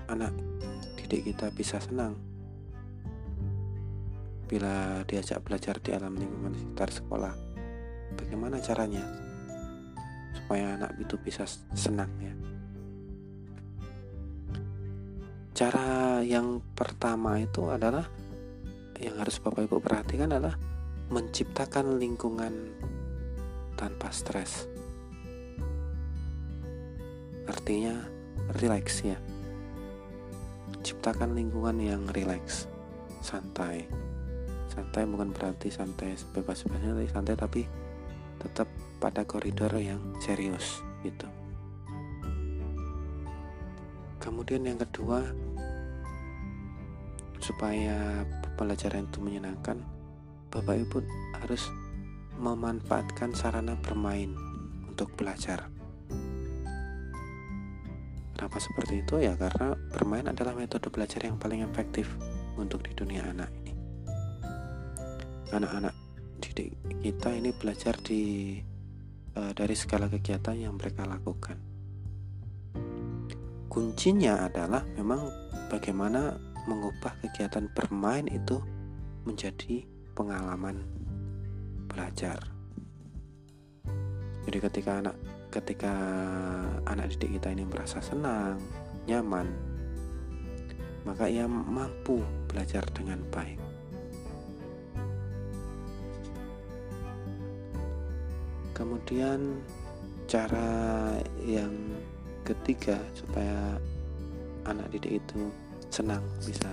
anak 0.09 0.33
didik 0.97 1.29
kita 1.29 1.53
bisa 1.53 1.77
senang 1.77 2.17
bila 4.47 5.03
diajak 5.03 5.43
belajar 5.43 5.75
di 5.83 5.91
alam 5.91 6.15
lingkungan 6.15 6.55
sekitar 6.55 6.87
sekolah 6.87 7.35
bagaimana 8.15 8.63
caranya 8.63 9.03
supaya 10.31 10.79
anak 10.79 10.95
itu 10.95 11.19
bisa 11.19 11.43
senang 11.75 12.09
ya? 12.23 12.33
Cara 15.51 16.21
yang 16.23 16.63
pertama 16.77 17.41
itu 17.41 17.67
adalah 17.67 18.07
yang 19.01 19.19
harus 19.19 19.41
Bapak 19.41 19.67
Ibu 19.67 19.81
perhatikan 19.83 20.31
adalah 20.31 20.55
menciptakan 21.11 21.97
lingkungan 21.97 22.53
tanpa 23.75 24.13
stres. 24.13 24.69
Artinya 27.49 28.05
relax 28.61 29.01
ya? 29.01 29.17
Ciptakan 30.85 31.33
lingkungan 31.33 31.81
yang 31.81 32.05
relax 32.13 32.69
santai 33.25 33.89
santai 34.77 35.09
bukan 35.09 35.33
berarti 35.33 35.73
santai 35.73 36.13
sebebas-bebasnya 36.13 36.93
tapi 36.93 37.09
santai 37.09 37.33
tapi 37.33 37.61
tetap 38.37 38.69
pada 39.01 39.25
koridor 39.25 39.73
yang 39.81 39.97
serius 40.21 40.85
gitu. 41.01 41.25
Kemudian 44.21 44.69
yang 44.69 44.77
kedua 44.77 45.25
supaya 47.41 48.21
pelajaran 48.53 49.09
itu 49.09 49.17
menyenangkan 49.17 49.81
Bapak 50.53 50.77
Ibu 50.77 50.97
harus 51.41 51.73
memanfaatkan 52.37 53.33
sarana 53.33 53.73
bermain 53.81 54.29
untuk 54.85 55.09
belajar. 55.17 55.73
Kenapa 58.37 58.61
seperti 58.61 59.01
itu? 59.01 59.17
Ya? 59.17 59.33
Karena 59.33 59.73
bermain 59.89 60.29
adalah 60.29 60.53
metode 60.53 60.93
belajar 60.93 61.25
yang 61.25 61.41
paling 61.41 61.65
efektif 61.65 62.13
untuk 62.53 62.85
di 62.85 62.93
dunia 62.93 63.25
anak 63.25 63.66
anak-anak 65.51 65.95
didik 66.37 66.75
kita 67.01 67.33
ini 67.33 67.49
belajar 67.55 67.95
di 68.01 68.55
uh, 69.37 69.51
dari 69.53 69.75
segala 69.77 70.11
kegiatan 70.11 70.57
yang 70.57 70.75
mereka 70.75 71.05
lakukan. 71.05 71.57
Kuncinya 73.67 74.49
adalah 74.49 74.81
memang 74.97 75.29
bagaimana 75.69 76.33
mengubah 76.65 77.13
kegiatan 77.23 77.69
bermain 77.71 78.25
itu 78.27 78.59
menjadi 79.23 79.85
pengalaman 80.17 80.81
belajar. 81.87 82.41
Jadi 84.47 84.57
ketika 84.63 84.91
anak 85.03 85.15
ketika 85.51 85.93
anak 86.87 87.11
didik 87.15 87.39
kita 87.39 87.51
ini 87.51 87.63
merasa 87.67 87.99
senang, 87.99 88.59
nyaman, 89.07 89.47
maka 91.07 91.27
ia 91.27 91.47
mampu 91.47 92.19
belajar 92.47 92.83
dengan 92.91 93.23
baik. 93.31 93.56
Kemudian 98.87 99.59
cara 100.31 101.19
yang 101.43 101.75
ketiga 102.47 102.95
supaya 103.11 103.75
anak 104.63 104.87
didik 104.95 105.19
itu 105.19 105.51
senang 105.91 106.23
bisa 106.47 106.71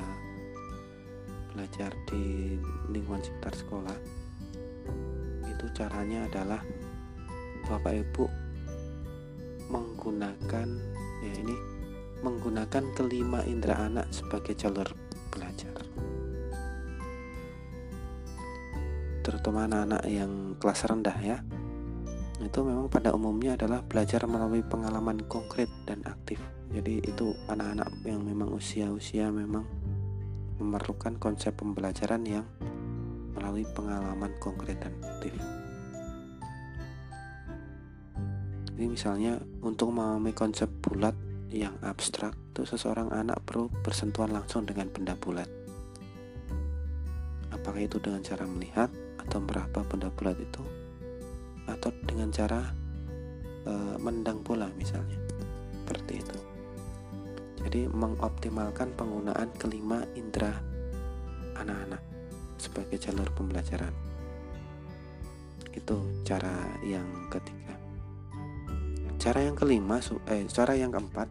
belajar 1.50 1.90
di 2.06 2.54
lingkungan 2.94 3.18
sekitar 3.18 3.50
sekolah 3.58 3.98
itu 5.42 5.66
caranya 5.74 6.30
adalah 6.30 6.62
Bapak 7.66 8.06
Ibu 8.06 8.30
menggunakan 9.74 10.68
ya 11.18 11.34
ini 11.34 11.56
menggunakan 12.22 12.94
kelima 12.94 13.42
indera 13.42 13.90
anak 13.90 14.06
sebagai 14.14 14.54
jalur 14.54 14.86
belajar. 15.34 15.82
Terutama 19.26 19.66
anak-anak 19.66 20.02
yang 20.06 20.54
kelas 20.62 20.86
rendah 20.86 21.18
ya 21.18 21.42
itu 22.42 22.66
memang 22.66 22.90
pada 22.90 23.14
umumnya 23.14 23.54
adalah 23.54 23.78
belajar 23.86 24.26
melalui 24.26 24.66
pengalaman 24.66 25.22
konkret 25.30 25.70
dan 25.86 26.02
aktif. 26.02 26.42
Jadi 26.74 26.98
itu 27.06 27.30
anak-anak 27.46 27.94
yang 28.02 28.26
memang 28.26 28.50
usia-usia 28.50 29.30
memang 29.30 29.62
memerlukan 30.58 31.14
konsep 31.22 31.54
pembelajaran 31.54 32.26
yang 32.26 32.46
melalui 33.38 33.62
pengalaman 33.70 34.34
konkret 34.42 34.82
dan 34.82 34.94
aktif. 35.06 35.30
Jadi 38.74 38.84
misalnya 38.90 39.38
untuk 39.62 39.94
memahami 39.94 40.34
konsep 40.34 40.66
bulat 40.82 41.14
yang 41.54 41.78
abstrak 41.86 42.34
itu 42.50 42.66
seseorang 42.66 43.14
anak 43.14 43.38
perlu 43.46 43.70
bersentuhan 43.86 44.34
langsung 44.34 44.66
dengan 44.66 44.90
benda 44.90 45.14
bulat. 45.14 45.46
Apakah 47.54 47.78
itu 47.78 48.02
dengan 48.02 48.26
cara 48.26 48.42
melihat 48.50 48.90
atau 49.22 49.38
meraba 49.38 49.86
benda 49.86 50.10
bulat 50.10 50.34
itu 50.42 50.83
atau 51.68 51.90
dengan 52.04 52.28
cara 52.28 52.60
e, 53.64 53.72
mendang 54.00 54.44
bola 54.44 54.68
misalnya. 54.76 55.16
Seperti 55.84 56.12
itu. 56.20 56.38
Jadi 57.64 57.80
mengoptimalkan 57.88 58.92
penggunaan 58.92 59.48
kelima 59.56 60.04
indera 60.16 60.52
anak-anak 61.56 62.02
sebagai 62.60 63.00
jalur 63.00 63.28
pembelajaran. 63.32 63.92
Itu 65.72 66.24
cara 66.24 66.52
yang 66.84 67.28
ketiga. 67.32 67.74
Cara 69.16 69.40
yang 69.40 69.56
kelima 69.56 70.04
eh 70.28 70.44
cara 70.52 70.76
yang 70.76 70.92
keempat 70.92 71.28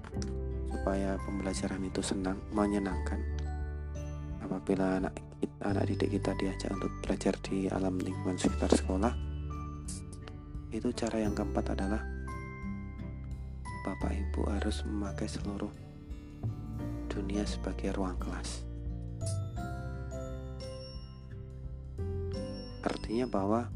supaya 0.74 1.16
pembelajaran 1.22 1.82
itu 1.86 2.02
senang 2.02 2.42
menyenangkan. 2.50 3.22
Apabila 4.42 5.00
anak 5.00 5.14
anak 5.64 5.86
didik 5.88 6.20
kita 6.20 6.34
diajak 6.36 6.74
untuk 6.76 6.92
belajar 7.06 7.34
di 7.46 7.70
alam 7.72 7.96
lingkungan 8.02 8.36
sekitar 8.36 8.74
sekolah 8.74 9.14
itu 10.74 10.90
cara 10.90 11.22
yang 11.22 11.38
keempat 11.38 11.78
adalah 11.78 12.02
Bapak 13.86 14.10
Ibu 14.10 14.42
harus 14.50 14.82
memakai 14.90 15.30
seluruh 15.30 15.70
dunia 17.14 17.46
sebagai 17.46 17.94
ruang 17.94 18.18
kelas. 18.18 18.66
Artinya 22.82 23.30
bahwa 23.30 23.70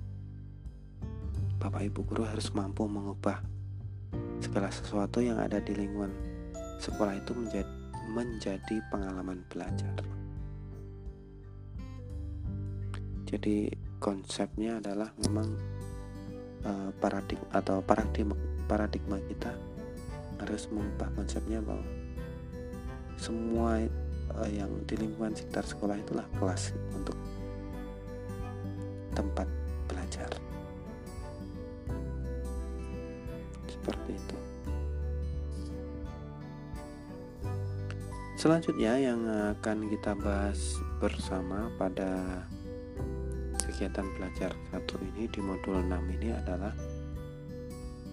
Bapak 1.62 1.86
Ibu 1.86 2.02
guru 2.02 2.26
harus 2.26 2.50
mampu 2.58 2.90
mengubah 2.90 3.46
segala 4.42 4.74
sesuatu 4.74 5.22
yang 5.22 5.38
ada 5.38 5.62
di 5.62 5.78
lingkungan 5.78 6.10
sekolah 6.82 7.14
itu 7.14 7.38
menjadi 7.38 7.74
menjadi 8.08 8.80
pengalaman 8.90 9.44
belajar. 9.52 9.94
Jadi 13.28 13.68
konsepnya 14.00 14.80
adalah 14.80 15.12
memang 15.20 15.77
uh, 16.66 16.90
paradigma 16.98 17.48
atau 17.54 17.84
paradigma 17.84 18.36
paradigma 18.66 19.18
kita 19.30 19.52
harus 20.42 20.70
mengubah 20.70 21.10
konsepnya 21.18 21.60
bahwa 21.62 21.86
semua 23.18 23.82
uh, 24.38 24.50
yang 24.50 24.70
di 24.86 24.96
lingkungan 24.98 25.34
sekitar 25.34 25.66
sekolah 25.66 25.98
itulah 25.98 26.26
kelas 26.38 26.74
untuk 26.94 27.18
tempat 29.18 29.50
belajar. 29.90 30.30
Seperti 33.66 34.14
itu. 34.14 34.38
Selanjutnya 38.38 38.94
yang 39.02 39.26
akan 39.58 39.90
kita 39.90 40.14
bahas 40.14 40.78
bersama 41.02 41.74
pada 41.82 42.46
kegiatan 43.78 44.10
belajar 44.18 44.58
satu 44.74 44.98
ini 45.06 45.30
di 45.30 45.38
modul 45.38 45.86
6 45.86 45.94
ini 46.18 46.34
adalah 46.34 46.74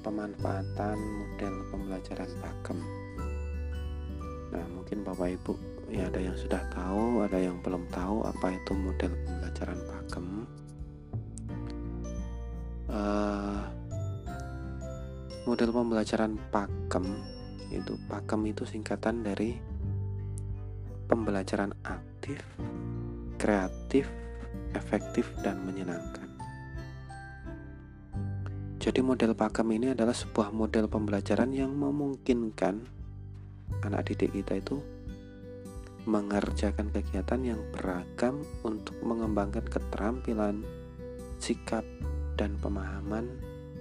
pemanfaatan 0.05 0.93
model 1.01 1.55
pembelajaran 1.73 2.29
pakem. 2.37 2.85
Nah, 4.53 4.61
mungkin 4.77 5.01
Bapak 5.09 5.33
Ibu 5.41 5.57
ya 5.89 6.13
ada 6.13 6.21
yang 6.21 6.37
sudah 6.37 6.61
tahu, 6.69 7.25
ada 7.25 7.41
yang 7.41 7.65
belum 7.65 7.89
tahu 7.89 8.29
apa 8.29 8.53
itu 8.53 8.77
model 8.77 9.17
pembelajaran 9.25 9.81
pakem. 9.89 10.27
Uh, 12.85 13.65
model 15.49 15.71
pembelajaran 15.73 16.37
pakem 16.53 17.09
itu 17.73 17.97
pakem 18.13 18.53
itu 18.53 18.69
singkatan 18.69 19.25
dari 19.25 19.57
pembelajaran 21.09 21.73
aktif, 21.89 22.45
kreatif, 23.41 24.05
efektif, 24.75 25.31
dan 25.41 25.63
menyenangkan. 25.65 26.27
Jadi 28.85 29.01
model 29.01 29.33
pakem 29.33 29.73
ini 29.73 29.97
adalah 29.97 30.13
sebuah 30.13 30.53
model 30.53 30.93
pembelajaran 30.93 31.57
yang 31.57 31.73
memungkinkan 31.73 32.85
anak 33.81 34.13
didik 34.13 34.37
kita 34.37 34.61
itu 34.61 34.77
mengerjakan 36.05 36.93
kegiatan 36.93 37.41
yang 37.41 37.61
beragam 37.73 38.45
untuk 38.61 38.93
mengembangkan 39.01 39.65
keterampilan, 39.65 40.61
sikap, 41.41 41.81
dan 42.37 42.61
pemahaman 42.61 43.25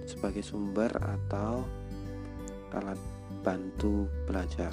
sebagai 0.08 0.40
sumber 0.40 0.88
atau 0.96 1.68
alat 2.72 2.96
bantu 3.44 4.08
belajar, 4.24 4.72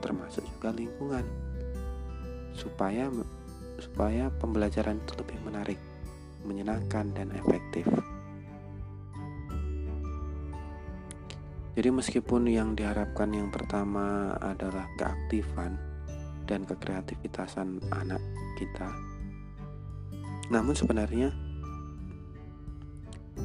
termasuk 0.00 0.48
juga 0.56 0.72
lingkungan, 0.72 1.24
supaya 2.56 3.12
supaya 3.78 4.28
pembelajaran 4.42 4.98
itu 4.98 5.12
lebih 5.18 5.38
menarik, 5.46 5.80
menyenangkan, 6.42 7.14
dan 7.14 7.30
efektif. 7.34 7.86
Jadi 11.78 11.94
meskipun 11.94 12.50
yang 12.50 12.74
diharapkan 12.74 13.30
yang 13.30 13.54
pertama 13.54 14.34
adalah 14.42 14.90
keaktifan 14.98 15.78
dan 16.50 16.66
kekreativitasan 16.66 17.78
anak 17.94 18.18
kita, 18.58 18.90
namun 20.50 20.74
sebenarnya 20.74 21.30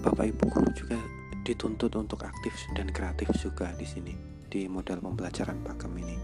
Bapak 0.01 0.33
Ibu 0.33 0.43
guru 0.49 0.71
juga 0.73 0.97
dituntut 1.45 1.93
untuk 1.93 2.25
aktif 2.25 2.55
dan 2.73 2.89
kreatif 2.89 3.29
juga 3.37 3.69
di 3.77 3.85
sini 3.85 4.15
di 4.49 4.65
model 4.65 5.03
pembelajaran 5.03 5.61
pakem 5.61 5.93
ini. 5.99 6.17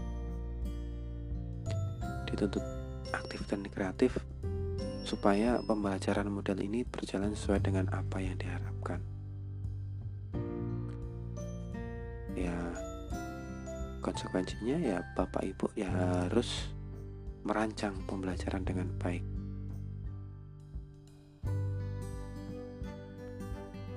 Dituntut 2.26 2.79
aktif 3.12 3.46
dan 3.46 3.66
kreatif 3.66 4.14
supaya 5.04 5.58
pembelajaran 5.64 6.30
model 6.30 6.62
ini 6.62 6.86
berjalan 6.86 7.34
sesuai 7.34 7.60
dengan 7.66 7.90
apa 7.90 8.22
yang 8.22 8.38
diharapkan. 8.38 9.02
Ya, 12.38 12.54
konsekuensinya 14.00 14.78
ya 14.78 15.02
Bapak 15.18 15.42
Ibu 15.42 15.74
ya 15.74 15.90
harus 15.90 16.70
merancang 17.42 17.96
pembelajaran 18.06 18.62
dengan 18.62 18.88
baik. 19.00 19.24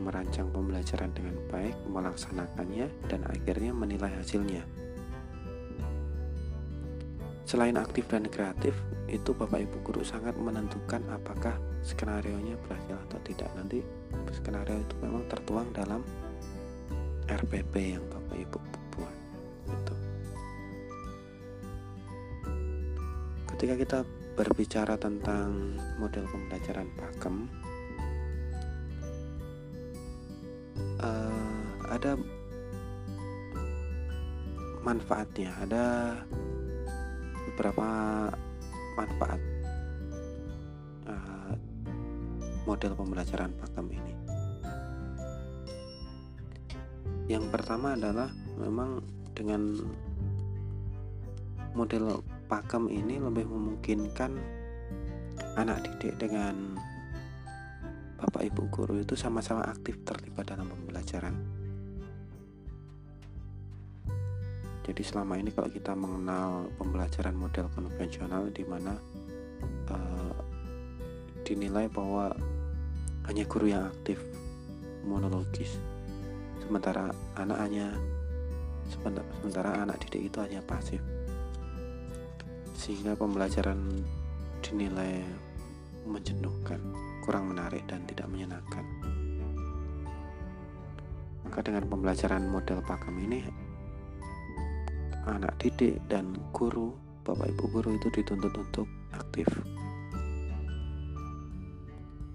Merancang 0.02 0.52
pembelajaran 0.52 1.14
dengan 1.16 1.38
baik, 1.48 1.78
melaksanakannya 1.88 2.90
dan 3.08 3.22
akhirnya 3.30 3.72
menilai 3.72 4.12
hasilnya. 4.20 4.83
Selain 7.44 7.76
aktif 7.76 8.08
dan 8.08 8.24
kreatif, 8.32 8.72
itu 9.12 9.36
Bapak 9.36 9.60
Ibu 9.68 9.78
guru 9.84 10.02
sangat 10.02 10.34
menentukan 10.40 11.04
apakah 11.12 11.60
skenario 11.84 12.40
nya 12.40 12.56
berhasil 12.66 12.96
atau 13.10 13.20
tidak. 13.28 13.52
Nanti 13.54 13.84
skenario 14.32 14.80
itu 14.80 14.96
memang 15.04 15.28
tertuang 15.28 15.68
dalam 15.76 16.02
RPP 17.28 18.00
yang 18.00 18.04
Bapak 18.08 18.38
Ibu 18.40 18.58
buat. 18.96 19.18
Itu. 19.70 19.96
Ketika 23.54 23.74
kita 23.76 24.00
berbicara 24.34 24.96
tentang 24.96 25.78
model 26.00 26.26
pembelajaran 26.32 26.90
pakem, 26.96 27.36
uh, 31.04 31.64
ada 31.92 32.18
manfaatnya, 34.84 35.52
ada 35.64 35.86
beberapa 37.54 37.86
manfaat 38.98 39.42
uh, 41.06 41.54
model 42.66 42.98
pembelajaran 42.98 43.54
pakem 43.62 43.94
ini. 43.94 44.14
Yang 47.30 47.46
pertama 47.54 47.94
adalah 47.94 48.34
memang 48.58 49.06
dengan 49.38 49.86
model 51.78 52.26
pakem 52.50 52.90
ini 52.90 53.22
lebih 53.22 53.46
memungkinkan 53.46 54.34
anak 55.54 55.86
didik 55.86 56.18
dengan 56.18 56.78
bapak 58.18 58.50
ibu 58.50 58.66
guru 58.74 58.98
itu 58.98 59.14
sama-sama 59.14 59.62
aktif 59.70 60.02
terlibat 60.02 60.50
dalam 60.50 60.70
pembelajaran. 60.74 61.63
Jadi 64.84 65.02
selama 65.02 65.40
ini 65.40 65.50
kalau 65.56 65.72
kita 65.72 65.96
mengenal 65.96 66.68
pembelajaran 66.76 67.36
model 67.36 67.72
konvensional 67.72 68.52
di 68.52 68.68
mana 68.68 69.00
uh, 69.88 70.36
dinilai 71.48 71.88
bahwa 71.88 72.36
hanya 73.32 73.48
guru 73.48 73.72
yang 73.72 73.88
aktif 73.88 74.20
monologis 75.08 75.80
sementara 76.64 77.12
anak 77.40 77.60
hanya 77.64 77.88
sementara 78.92 79.84
anak 79.84 80.00
didik 80.08 80.32
itu 80.32 80.38
hanya 80.44 80.60
pasif. 80.64 81.00
Sehingga 82.76 83.16
pembelajaran 83.16 83.80
dinilai 84.60 85.24
menjenuhkan 86.04 86.80
kurang 87.24 87.52
menarik 87.52 87.84
dan 87.88 88.04
tidak 88.04 88.28
menyenangkan. 88.28 88.84
Maka 91.48 91.60
dengan 91.64 91.88
pembelajaran 91.88 92.44
model 92.52 92.84
pakem 92.84 93.16
ini 93.24 93.40
anak 95.28 95.56
didik 95.60 96.04
dan 96.12 96.36
guru 96.52 96.92
bapak 97.24 97.48
ibu 97.56 97.66
guru 97.72 97.96
itu 97.96 98.12
dituntut 98.12 98.52
untuk 98.52 98.88
aktif. 99.16 99.48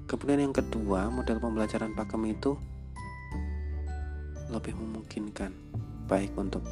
Kemudian 0.09 0.49
yang 0.49 0.57
kedua 0.57 1.13
model 1.13 1.37
pembelajaran 1.37 1.93
pakem 1.93 2.33
itu 2.33 2.57
lebih 4.49 4.73
memungkinkan 4.73 5.53
baik 6.09 6.33
untuk 6.41 6.65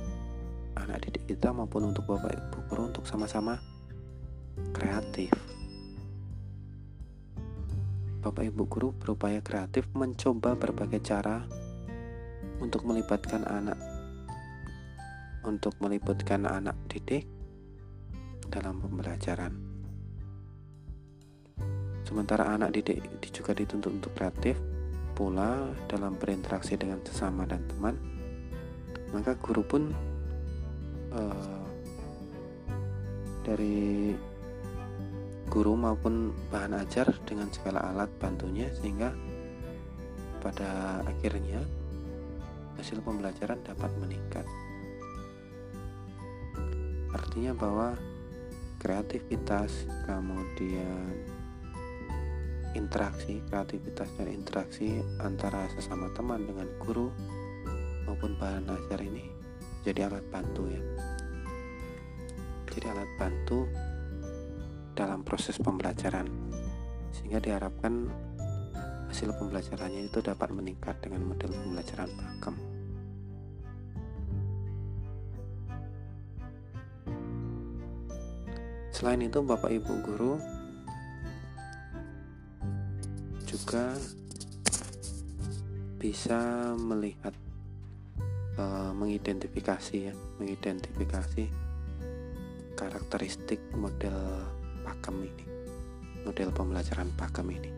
anak 0.81 1.05
didik 1.05 1.29
kita 1.29 1.53
maupun 1.53 1.93
untuk 1.93 2.09
bapak 2.09 2.33
ibu 2.33 2.59
guru 2.73 2.89
untuk 2.89 3.05
sama-sama 3.05 3.61
kreatif. 4.73 5.37
Bapak 8.25 8.49
ibu 8.49 8.64
guru 8.64 8.97
berupaya 8.97 9.45
kreatif 9.45 9.85
mencoba 9.93 10.57
berbagai 10.57 11.05
cara 11.05 11.45
untuk 12.59 12.89
melibatkan 12.89 13.45
anak 13.45 13.77
untuk 15.47 15.78
melibatkan 15.78 16.44
anak 16.44 16.74
didik 16.90 17.24
dalam 18.51 18.82
pembelajaran 18.82 19.76
sementara 22.07 22.55
anak 22.55 22.70
didik 22.70 23.03
juga 23.34 23.51
dituntut 23.51 23.90
untuk 23.90 24.14
kreatif 24.14 24.55
pula 25.18 25.72
dalam 25.90 26.14
berinteraksi 26.14 26.78
dengan 26.78 27.03
sesama 27.03 27.49
dan 27.49 27.64
teman, 27.66 27.97
maka 29.11 29.34
guru 29.40 29.64
pun 29.64 29.82
uh, 31.16 31.64
dari 33.42 34.12
guru 35.49 35.72
maupun 35.74 36.36
bahan 36.53 36.78
ajar 36.84 37.11
dengan 37.24 37.49
segala 37.49 37.90
alat 37.90 38.12
bantunya 38.20 38.68
sehingga 38.76 39.11
pada 40.44 41.01
akhirnya 41.09 41.64
hasil 42.76 43.01
pembelajaran 43.01 43.57
dapat 43.64 43.88
meningkat. 43.99 44.44
Artinya 47.37 47.53
bahwa 47.53 47.93
kreativitas 48.80 49.84
kemudian 50.09 51.20
interaksi, 52.72 53.45
kreativitas 53.45 54.09
dan 54.16 54.32
interaksi 54.32 55.05
antara 55.20 55.68
sesama 55.68 56.09
teman 56.16 56.49
dengan 56.49 56.64
guru 56.80 57.12
maupun 58.09 58.41
bahan 58.41 58.64
ajar 58.72 59.05
ini 59.05 59.28
jadi 59.84 60.09
alat 60.09 60.24
bantu 60.32 60.64
ya. 60.64 60.80
Jadi 62.72 62.89
alat 62.89 63.11
bantu 63.20 63.68
dalam 64.97 65.20
proses 65.20 65.61
pembelajaran 65.61 66.32
sehingga 67.12 67.37
diharapkan 67.37 68.09
hasil 69.12 69.37
pembelajarannya 69.37 70.09
itu 70.09 70.24
dapat 70.24 70.57
meningkat 70.57 71.05
dengan 71.05 71.20
model 71.20 71.53
pembelajaran 71.53 72.09
pakem. 72.16 72.76
Selain 78.97 79.20
itu, 79.20 79.44
Bapak 79.44 79.68
Ibu 79.68 79.92
guru 80.01 80.40
juga 83.44 83.92
bisa 86.01 86.72
melihat 86.80 87.36
uh, 88.57 88.97
mengidentifikasi 88.97 89.97
ya 90.09 90.16
mengidentifikasi 90.40 91.44
karakteristik 92.72 93.61
model 93.76 94.16
pakem 94.80 95.28
ini 95.28 95.44
model 96.24 96.49
pembelajaran 96.57 97.12
pakem 97.20 97.53
ini. 97.53 97.70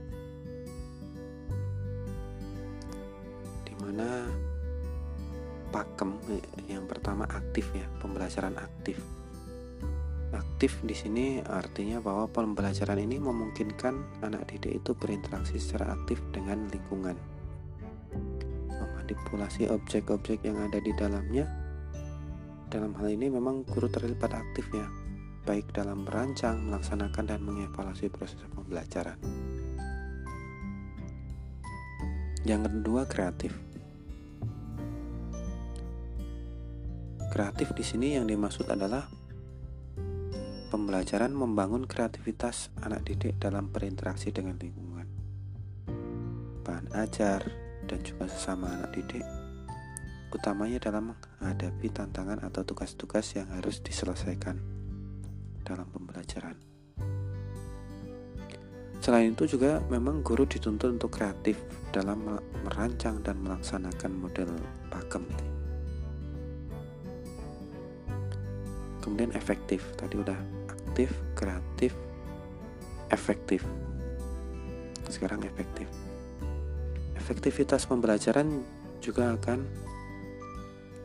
Di 3.66 3.74
mana 3.82 4.22
pakem 5.74 6.14
eh, 6.30 6.46
yang 6.70 6.86
pertama 6.86 7.26
aktif 7.26 7.74
ya 7.74 7.90
pembelajaran 7.98 8.54
aktif 8.54 9.17
Aktif 10.28 10.84
di 10.84 10.92
sini 10.92 11.40
artinya 11.40 12.04
bahwa 12.04 12.28
pembelajaran 12.28 13.00
ini 13.00 13.16
memungkinkan 13.16 14.20
anak 14.20 14.52
didik 14.52 14.84
itu 14.84 14.92
berinteraksi 14.92 15.56
secara 15.56 15.96
aktif 15.96 16.20
dengan 16.36 16.68
lingkungan. 16.68 17.16
Memanipulasi 18.68 19.72
objek-objek 19.72 20.44
yang 20.44 20.60
ada 20.60 20.76
di 20.84 20.92
dalamnya. 20.92 21.48
Dalam 22.68 22.92
hal 23.00 23.08
ini 23.08 23.32
memang 23.32 23.64
guru 23.64 23.88
terlibat 23.88 24.36
aktif 24.36 24.68
ya, 24.76 24.84
baik 25.48 25.72
dalam 25.72 26.04
merancang, 26.04 26.60
melaksanakan 26.68 27.24
dan 27.24 27.40
mengevaluasi 27.40 28.12
proses 28.12 28.36
pembelajaran. 28.52 29.16
Yang 32.44 32.68
kedua 32.68 33.08
kreatif. 33.08 33.56
Kreatif 37.32 37.72
di 37.72 37.84
sini 37.84 38.20
yang 38.20 38.28
dimaksud 38.28 38.68
adalah 38.68 39.08
Pembelajaran 40.68 41.32
membangun 41.32 41.88
kreativitas 41.88 42.68
anak 42.84 43.08
didik 43.08 43.40
dalam 43.40 43.72
berinteraksi 43.72 44.28
dengan 44.28 44.60
lingkungan. 44.60 45.08
Bahan 46.60 46.92
ajar 46.92 47.40
dan 47.88 48.00
juga 48.04 48.28
sesama 48.28 48.76
anak 48.76 48.92
didik 48.92 49.24
utamanya 50.28 50.76
dalam 50.76 51.16
menghadapi 51.16 51.88
tantangan 51.88 52.44
atau 52.44 52.60
tugas-tugas 52.64 53.32
yang 53.32 53.48
harus 53.48 53.80
diselesaikan 53.80 54.60
dalam 55.64 55.88
pembelajaran. 55.88 56.56
Selain 59.00 59.32
itu 59.32 59.56
juga 59.56 59.80
memang 59.88 60.20
guru 60.20 60.44
dituntut 60.44 61.00
untuk 61.00 61.16
kreatif 61.16 61.56
dalam 61.94 62.28
merancang 62.66 63.24
dan 63.24 63.40
melaksanakan 63.40 64.12
model 64.12 64.50
pakem. 64.92 65.24
Kemudian 69.00 69.32
efektif, 69.32 69.80
tadi 69.96 70.20
udah 70.20 70.36
aktif, 70.88 71.12
kreatif, 71.36 71.92
efektif. 73.12 73.60
Sekarang 75.04 75.44
efektif. 75.44 75.84
Efektivitas 77.12 77.84
pembelajaran 77.84 78.64
juga 79.04 79.36
akan 79.36 79.68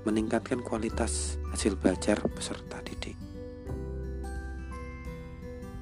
meningkatkan 0.08 0.64
kualitas 0.64 1.36
hasil 1.52 1.76
belajar 1.76 2.24
peserta 2.32 2.80
didik. 2.88 3.20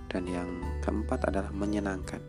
Dan 0.10 0.26
yang 0.26 0.50
keempat 0.82 1.30
adalah 1.30 1.54
menyenangkan. 1.54 2.26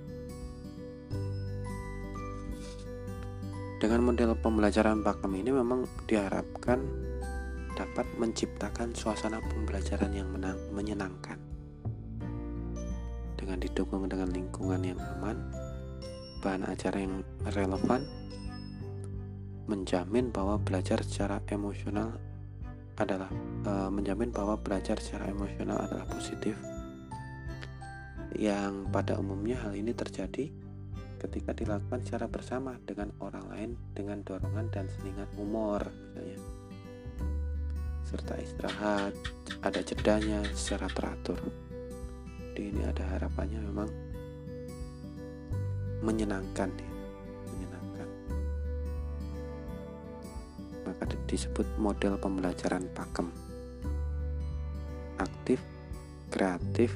Dengan 3.80 4.00
model 4.04 4.36
pembelajaran 4.36 5.00
pakem 5.00 5.40
ini 5.40 5.50
memang 5.50 5.88
diharapkan 6.04 6.84
dapat 7.74 8.06
menciptakan 8.20 8.92
suasana 8.92 9.40
pembelajaran 9.40 10.12
yang 10.14 10.28
menang, 10.30 10.60
menyenangkan 10.70 11.51
dengan 13.42 13.58
didukung 13.58 14.06
dengan 14.06 14.30
lingkungan 14.30 14.86
yang 14.86 15.02
aman, 15.18 15.34
bahan 16.38 16.62
acara 16.62 17.02
yang 17.02 17.26
relevan, 17.50 18.06
menjamin 19.66 20.30
bahwa 20.30 20.62
belajar 20.62 21.02
secara 21.02 21.42
emosional 21.50 22.14
adalah 23.02 23.26
e, 23.66 23.72
menjamin 23.90 24.30
bahwa 24.30 24.54
belajar 24.62 25.02
secara 25.02 25.26
emosional 25.34 25.82
adalah 25.82 26.06
positif. 26.06 26.54
Yang 28.38 28.86
pada 28.94 29.18
umumnya 29.18 29.58
hal 29.58 29.74
ini 29.74 29.90
terjadi 29.90 30.54
ketika 31.18 31.50
dilakukan 31.54 32.02
secara 32.02 32.26
bersama 32.30 32.78
dengan 32.82 33.10
orang 33.22 33.46
lain 33.50 33.70
dengan 33.94 34.26
dorongan 34.26 34.66
dan 34.74 34.90
selingan 34.90 35.30
humor 35.38 35.86
misalnya 36.10 36.42
serta 38.02 38.34
istirahat 38.42 39.14
ada 39.62 39.80
jedanya 39.86 40.42
secara 40.50 40.90
teratur 40.90 41.38
jadi 42.52 42.68
ini 42.68 42.84
ada 42.84 43.00
harapannya 43.16 43.64
memang 43.64 43.88
menyenangkan 46.04 46.68
ya 46.68 46.90
menyenangkan. 47.48 48.08
Maka 50.84 51.04
disebut 51.24 51.64
model 51.80 52.20
pembelajaran 52.20 52.84
pakem. 52.92 53.32
Aktif 55.16 55.64
kreatif 56.28 56.92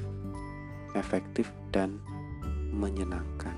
efektif 0.93 1.49
dan 1.73 1.97
menyenangkan. 2.69 3.57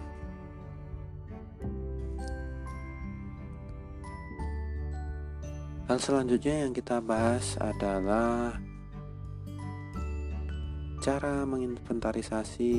Hal 5.92 6.00
selanjutnya 6.00 6.64
yang 6.64 6.72
kita 6.72 7.04
bahas 7.04 7.60
adalah 7.60 8.69
cara 11.00 11.48
menginventarisasi 11.48 12.72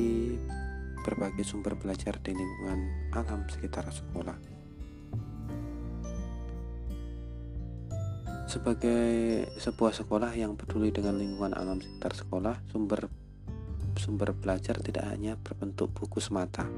berbagai 1.01 1.41
sumber 1.41 1.73
belajar 1.73 2.21
di 2.21 2.37
lingkungan 2.37 3.09
alam 3.17 3.49
sekitar 3.49 3.89
sekolah. 3.89 4.37
Sebagai 8.45 9.49
sebuah 9.57 9.97
sekolah 9.97 10.37
yang 10.37 10.53
peduli 10.53 10.93
dengan 10.93 11.17
lingkungan 11.17 11.57
alam 11.57 11.81
sekitar 11.81 12.13
sekolah, 12.13 12.61
sumber 12.69 13.09
sumber 13.97 14.37
belajar 14.37 14.77
tidak 14.77 15.09
hanya 15.09 15.33
berbentuk 15.41 15.89
buku 15.89 16.21
semata. 16.21 16.69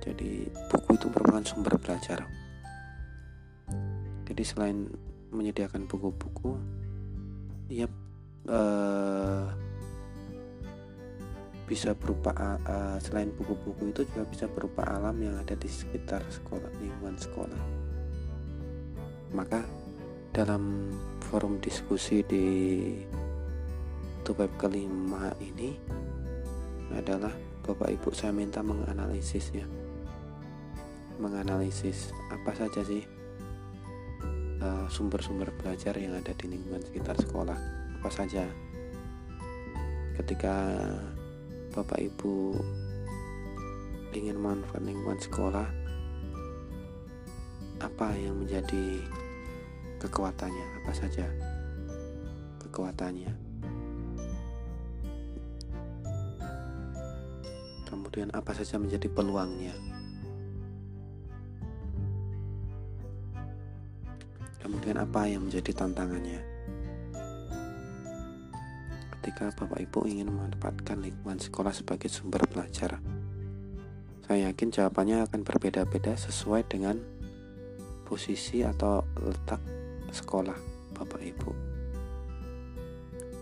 Jadi 0.00 0.48
buku 0.72 0.96
itu 0.96 1.12
merupakan 1.12 1.44
sumber 1.44 1.76
belajar. 1.76 2.24
Jadi 4.24 4.42
selain 4.46 4.88
menyediakan 5.36 5.84
buku-buku, 5.84 6.56
ya 7.68 7.90
eh, 8.46 9.46
bisa 11.66 11.98
berupa 11.98 12.30
uh, 12.62 12.94
selain 13.02 13.34
buku-buku 13.34 13.90
itu 13.90 14.06
juga 14.06 14.22
bisa 14.30 14.46
berupa 14.46 14.86
alam 14.86 15.18
yang 15.18 15.34
ada 15.34 15.58
di 15.58 15.66
sekitar 15.66 16.22
sekolah 16.30 16.70
lingkungan 16.78 17.18
sekolah. 17.18 17.62
Maka 19.34 19.66
dalam 20.30 20.94
forum 21.26 21.58
diskusi 21.58 22.22
di 22.22 22.46
web 24.26 24.50
kelima 24.58 25.30
ini 25.38 25.74
adalah 26.94 27.30
Bapak 27.62 27.90
Ibu 27.94 28.10
saya 28.14 28.34
minta 28.34 28.62
menganalisis 28.62 29.54
ya 29.54 29.66
menganalisis 31.16 32.10
apa 32.28 32.52
saja 32.52 32.82
sih 32.84 33.06
eh, 34.60 34.86
sumber-sumber 34.90 35.50
uh, 35.50 35.56
belajar 35.56 35.94
yang 35.96 36.18
ada 36.18 36.34
di 36.36 36.52
lingkungan 36.52 36.82
sekitar 36.84 37.16
sekolah 37.16 37.75
apa 37.96 38.12
saja 38.12 38.44
ketika 40.20 40.52
Bapak 41.72 41.96
Ibu 41.96 42.52
ingin 44.12 44.36
manfaat 44.36 44.84
lingkungan 44.84 45.16
sekolah 45.16 45.68
apa 47.80 48.08
yang 48.16 48.40
menjadi 48.40 49.00
kekuatannya? 50.00 50.66
Apa 50.84 50.92
saja 50.92 51.24
kekuatannya? 52.64 53.32
Kemudian 57.88 58.28
apa 58.32 58.52
saja 58.56 58.76
menjadi 58.80 59.08
peluangnya? 59.08 59.76
Kemudian 64.60 64.96
apa 65.00 65.28
yang 65.28 65.44
menjadi 65.44 65.76
tantangannya 65.76 66.55
ketika 69.26 69.50
Bapak 69.58 69.82
Ibu 69.82 70.06
ingin 70.06 70.30
memanfaatkan 70.30 71.02
lingkungan 71.02 71.42
sekolah 71.42 71.74
sebagai 71.74 72.06
sumber 72.06 72.46
belajar 72.46 73.02
saya 74.26 74.50
yakin 74.50 74.70
jawabannya 74.70 75.26
akan 75.26 75.42
berbeda-beda 75.42 76.14
sesuai 76.14 76.66
dengan 76.66 76.98
posisi 78.06 78.62
atau 78.62 79.02
letak 79.22 79.62
sekolah 80.10 80.54
Bapak 80.98 81.22
Ibu. 81.22 81.50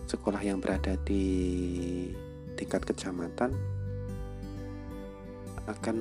Sekolah 0.04 0.44
yang 0.44 0.60
berada 0.60 1.00
di 1.08 1.24
tingkat 2.60 2.84
kecamatan 2.84 3.56
akan 5.64 5.96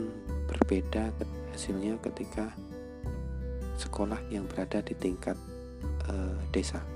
berbeda 0.51 1.15
hasilnya 1.55 1.95
ketika 2.03 2.51
sekolah 3.79 4.19
yang 4.27 4.43
berada 4.51 4.83
di 4.83 4.99
tingkat 4.99 5.39
uh, 6.11 6.35
desa. 6.51 6.92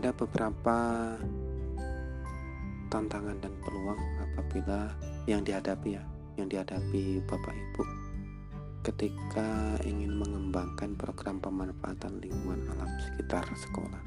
Ada 0.00 0.16
beberapa 0.16 0.76
tantangan 2.88 3.36
dan 3.36 3.52
peluang 3.60 4.00
apabila 4.32 4.96
yang 5.28 5.44
dihadapi 5.44 5.92
ya 5.92 6.00
yang 6.40 6.48
dihadapi 6.48 7.20
Bapak 7.28 7.52
Ibu 7.52 7.84
ketika 8.80 9.76
ingin 9.84 10.16
mengembangkan 10.16 10.96
program 10.96 11.36
pemanfaatan 11.44 12.16
lingkungan 12.16 12.64
alam 12.72 12.88
sekitar 12.96 13.44
sekolah. 13.52 14.00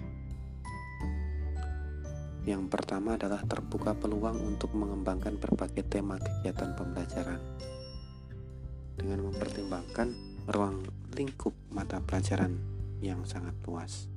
Yang 2.50 2.74
pertama 2.74 3.14
adalah 3.14 3.46
terbuka 3.46 3.94
peluang 3.94 4.42
untuk 4.50 4.74
mengembangkan 4.74 5.38
berbagai 5.38 5.86
tema 5.86 6.18
kegiatan 6.18 6.74
pembelajaran 6.74 7.38
dengan 8.98 9.30
mempertimbangkan 9.30 10.10
ruang 10.50 10.90
lingkup 11.14 11.54
mata 11.70 12.02
pelajaran 12.02 12.58
yang 12.98 13.22
sangat 13.30 13.54
luas. 13.70 14.13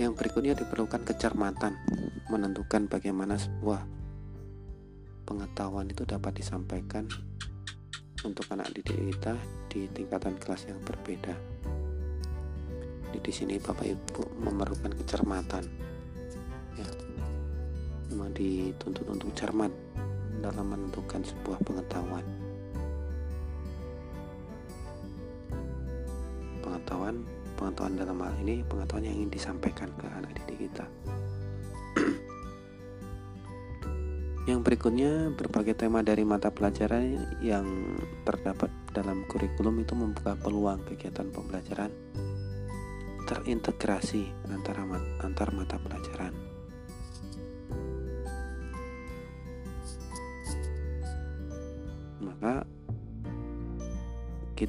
Yang 0.00 0.16
berikutnya 0.16 0.56
diperlukan 0.56 1.04
kecermatan 1.04 1.76
menentukan 2.32 2.88
bagaimana 2.88 3.36
sebuah 3.36 3.84
pengetahuan 5.28 5.92
itu 5.92 6.08
dapat 6.08 6.40
disampaikan 6.40 7.04
untuk 8.24 8.48
anak 8.48 8.72
didik 8.72 8.96
kita 8.96 9.36
di 9.68 9.84
tingkatan 9.92 10.40
kelas 10.40 10.72
yang 10.72 10.80
berbeda. 10.88 11.36
Di 13.20 13.28
sini 13.28 13.60
Bapak 13.60 13.84
Ibu 13.84 14.40
memerlukan 14.40 14.96
kecermatan. 15.04 15.68
Ya. 16.80 16.88
Memang 18.08 18.32
dituntut 18.32 19.04
untuk 19.04 19.28
cermat 19.36 19.68
dalam 20.40 20.72
menentukan 20.72 21.20
sebuah 21.20 21.60
pengetahuan. 21.60 22.24
Pengetahuan, 26.64 27.20
pengetahuan 27.60 28.00
dalam 28.00 28.16
hal 28.24 28.32
ini 28.40 28.64
pengetahuan 28.64 29.04
yang 29.04 29.20
ingin 29.20 29.30
disampaikan 29.36 29.92
ke 30.00 30.08
anak 30.08 30.32
didik 30.40 30.64
kita. 30.64 30.88
Yang 34.48 34.60
berikutnya, 34.66 35.36
berbagai 35.36 35.76
tema 35.76 36.00
dari 36.00 36.24
mata 36.24 36.48
pelajaran 36.48 37.28
yang 37.44 37.94
terdapat 38.24 38.72
dalam 38.90 39.22
kurikulum 39.28 39.84
itu 39.84 39.92
membuka 39.94 40.34
peluang 40.34 40.80
kegiatan 40.88 41.28
pembelajaran 41.28 41.92
terintegrasi 43.30 44.26
antara 44.50 44.82
antar 45.22 45.54
mata 45.54 45.78
pelajaran. 45.78 46.49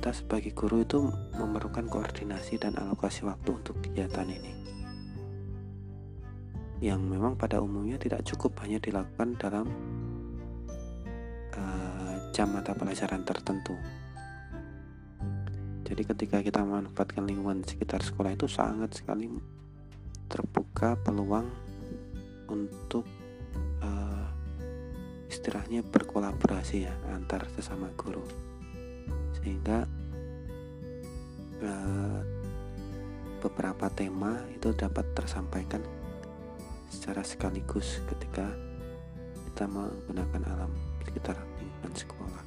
Kita 0.01 0.17
sebagai 0.17 0.57
guru 0.57 0.81
itu 0.81 0.97
memerlukan 1.37 1.85
koordinasi 1.85 2.57
dan 2.57 2.73
alokasi 2.73 3.21
waktu 3.21 3.53
untuk 3.53 3.77
kegiatan 3.85 4.25
ini 4.25 4.49
yang 6.81 7.05
memang 7.05 7.37
pada 7.37 7.61
umumnya 7.61 8.01
tidak 8.01 8.25
cukup 8.25 8.57
hanya 8.65 8.81
dilakukan 8.81 9.37
dalam 9.37 9.69
uh, 11.53 12.17
jam 12.33 12.49
mata 12.49 12.73
pelajaran 12.73 13.21
tertentu. 13.21 13.77
Jadi 15.85 16.01
ketika 16.01 16.41
kita 16.41 16.65
memanfaatkan 16.65 17.21
lingkungan 17.21 17.61
sekitar 17.61 18.01
sekolah 18.01 18.33
itu 18.33 18.49
sangat 18.49 18.97
sekali 18.97 19.29
terbuka 20.25 20.97
peluang 21.05 21.45
untuk 22.49 23.05
uh, 23.85 24.25
istilahnya 25.29 25.85
berkolaborasi 25.85 26.89
ya 26.89 26.93
antar 27.13 27.45
sesama 27.53 27.93
guru 27.93 28.25
sehingga 29.41 29.89
beberapa 33.41 33.89
tema 33.93 34.38
itu 34.53 34.74
dapat 34.74 35.05
tersampaikan 35.18 35.82
secara 36.89 37.26
sekaligus 37.26 38.01
ketika 38.09 38.45
kita 39.51 39.66
menggunakan 39.66 40.41
alam 40.53 40.72
sekitar 41.05 41.38
lingkungan 41.57 41.93
sekolah. 41.97 42.43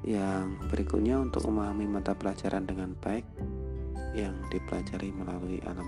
Yang 0.00 0.46
berikutnya 0.72 1.20
untuk 1.20 1.44
memahami 1.50 1.86
mata 1.86 2.16
pelajaran 2.16 2.64
dengan 2.64 2.96
baik 2.98 3.26
yang 4.16 4.34
dipelajari 4.50 5.12
melalui 5.14 5.62
alam 5.66 5.86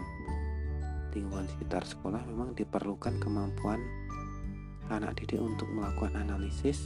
lingkungan 1.13 1.45
sekitar 1.49 1.85
sekolah 1.85 2.25
memang 2.25 2.57
diperlukan 2.57 3.21
kemampuan 3.21 3.81
anak 4.89 5.17
didik 5.17 5.41
untuk 5.41 5.69
melakukan 5.73 6.17
analisis, 6.21 6.85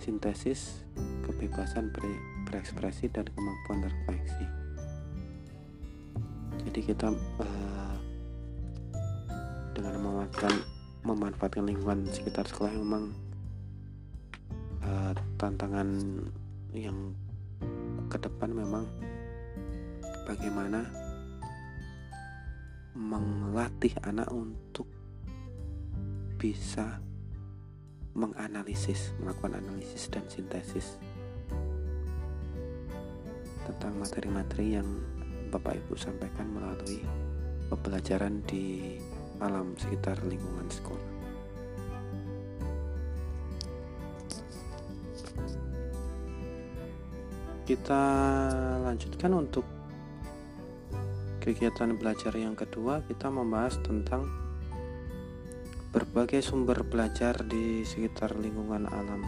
sintesis, 0.00 0.84
kebebasan 1.24 1.92
berekspresi 2.48 3.12
dan 3.12 3.28
kemampuan 3.36 3.84
refleksi. 3.84 4.44
Jadi 6.64 6.80
kita 6.80 7.12
uh, 7.12 7.96
dengan 9.76 10.00
memanfaatkan 10.00 10.52
memanfaatkan 11.04 11.64
lingkungan 11.68 12.08
sekitar 12.08 12.48
sekolah 12.48 12.72
yang 12.72 12.84
memang 12.88 13.04
uh, 14.82 15.12
tantangan 15.36 15.88
yang 16.72 17.12
ke 18.08 18.16
depan 18.16 18.50
memang 18.56 18.88
bagaimana 20.24 20.88
melatih 22.96 23.94
anak 24.02 24.26
untuk 24.32 24.88
bisa 26.40 26.98
menganalisis, 28.18 29.14
melakukan 29.22 29.62
analisis 29.62 30.10
dan 30.10 30.26
sintesis 30.26 30.98
tentang 33.68 34.00
materi-materi 34.00 34.80
yang 34.80 34.88
Bapak 35.52 35.76
Ibu 35.76 35.92
sampaikan 36.00 36.48
melalui 36.48 37.04
pembelajaran 37.68 38.40
di 38.48 38.96
alam 39.44 39.76
sekitar 39.76 40.16
lingkungan 40.24 40.68
sekolah. 40.72 41.10
Kita 47.68 48.04
lanjutkan 48.88 49.32
untuk 49.36 49.68
kegiatan 51.44 51.92
belajar 52.00 52.32
yang 52.32 52.56
kedua, 52.56 53.04
kita 53.04 53.28
membahas 53.28 53.76
tentang 53.84 54.24
berbagai 55.92 56.40
sumber 56.40 56.80
belajar 56.84 57.44
di 57.44 57.84
sekitar 57.84 58.36
lingkungan 58.36 58.88
alam 58.88 59.24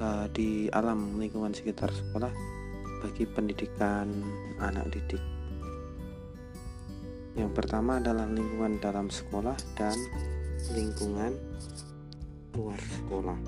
uh, 0.00 0.24
di 0.32 0.72
alam 0.72 1.20
lingkungan 1.20 1.52
sekitar 1.52 1.92
sekolah 1.92 2.57
bagi 2.98 3.24
pendidikan 3.26 4.10
anak 4.58 4.90
didik. 4.90 5.22
Yang 7.38 7.54
pertama 7.54 8.02
adalah 8.02 8.26
lingkungan 8.26 8.82
dalam 8.82 9.06
sekolah 9.06 9.54
dan 9.78 9.94
lingkungan 10.74 11.38
luar 12.58 12.80
sekolah. 12.82 13.38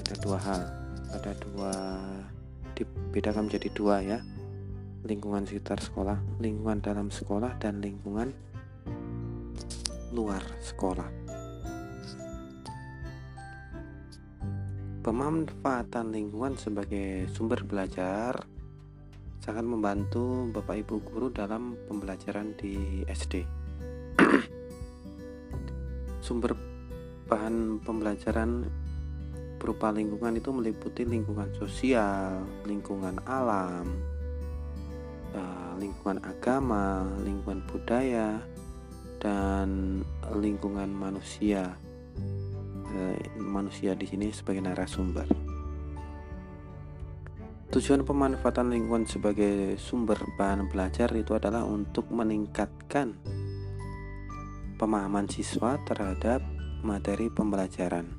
Ada 0.00 0.14
dua 0.24 0.38
hal, 0.40 0.62
ada 1.12 1.32
dua 1.36 1.72
dibedakan 2.72 3.52
menjadi 3.52 3.68
dua 3.76 3.96
ya. 4.00 4.18
Lingkungan 5.04 5.44
sekitar 5.44 5.84
sekolah, 5.84 6.16
lingkungan 6.40 6.80
dalam 6.80 7.12
sekolah 7.12 7.60
dan 7.60 7.84
lingkungan 7.84 8.32
luar 10.16 10.40
sekolah. 10.64 11.23
Pemanfaatan 15.04 16.16
lingkungan 16.16 16.56
sebagai 16.56 17.28
sumber 17.28 17.60
belajar 17.60 18.40
sangat 19.36 19.60
membantu 19.60 20.48
Bapak 20.48 20.80
Ibu 20.80 21.04
guru 21.04 21.28
dalam 21.28 21.76
pembelajaran 21.84 22.56
di 22.56 23.04
SD. 23.04 23.44
Sumber 26.24 26.56
bahan 27.28 27.84
pembelajaran 27.84 28.64
berupa 29.60 29.92
lingkungan 29.92 30.40
itu 30.40 30.48
meliputi 30.56 31.04
lingkungan 31.04 31.52
sosial, 31.52 32.40
lingkungan 32.64 33.20
alam, 33.28 33.84
eh, 35.36 35.72
lingkungan 35.84 36.24
agama, 36.24 37.04
lingkungan 37.20 37.60
budaya, 37.68 38.40
dan 39.20 40.00
lingkungan 40.32 40.88
manusia. 40.88 41.76
Eh, 42.94 43.42
manusia 43.42 43.98
di 43.98 44.06
sini 44.06 44.30
sebagai 44.30 44.62
narasumber. 44.62 45.26
Tujuan 47.74 48.06
pemanfaatan 48.06 48.70
lingkungan 48.70 49.02
sebagai 49.02 49.74
sumber 49.82 50.14
bahan 50.38 50.70
belajar 50.70 51.10
itu 51.18 51.34
adalah 51.34 51.66
untuk 51.66 52.06
meningkatkan 52.14 53.18
pemahaman 54.78 55.26
siswa 55.26 55.74
terhadap 55.82 56.38
materi 56.86 57.34
pembelajaran, 57.34 58.14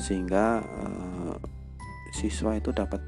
sehingga 0.00 0.64
eh, 0.64 1.36
siswa 2.16 2.56
itu 2.56 2.72
dapat 2.72 3.04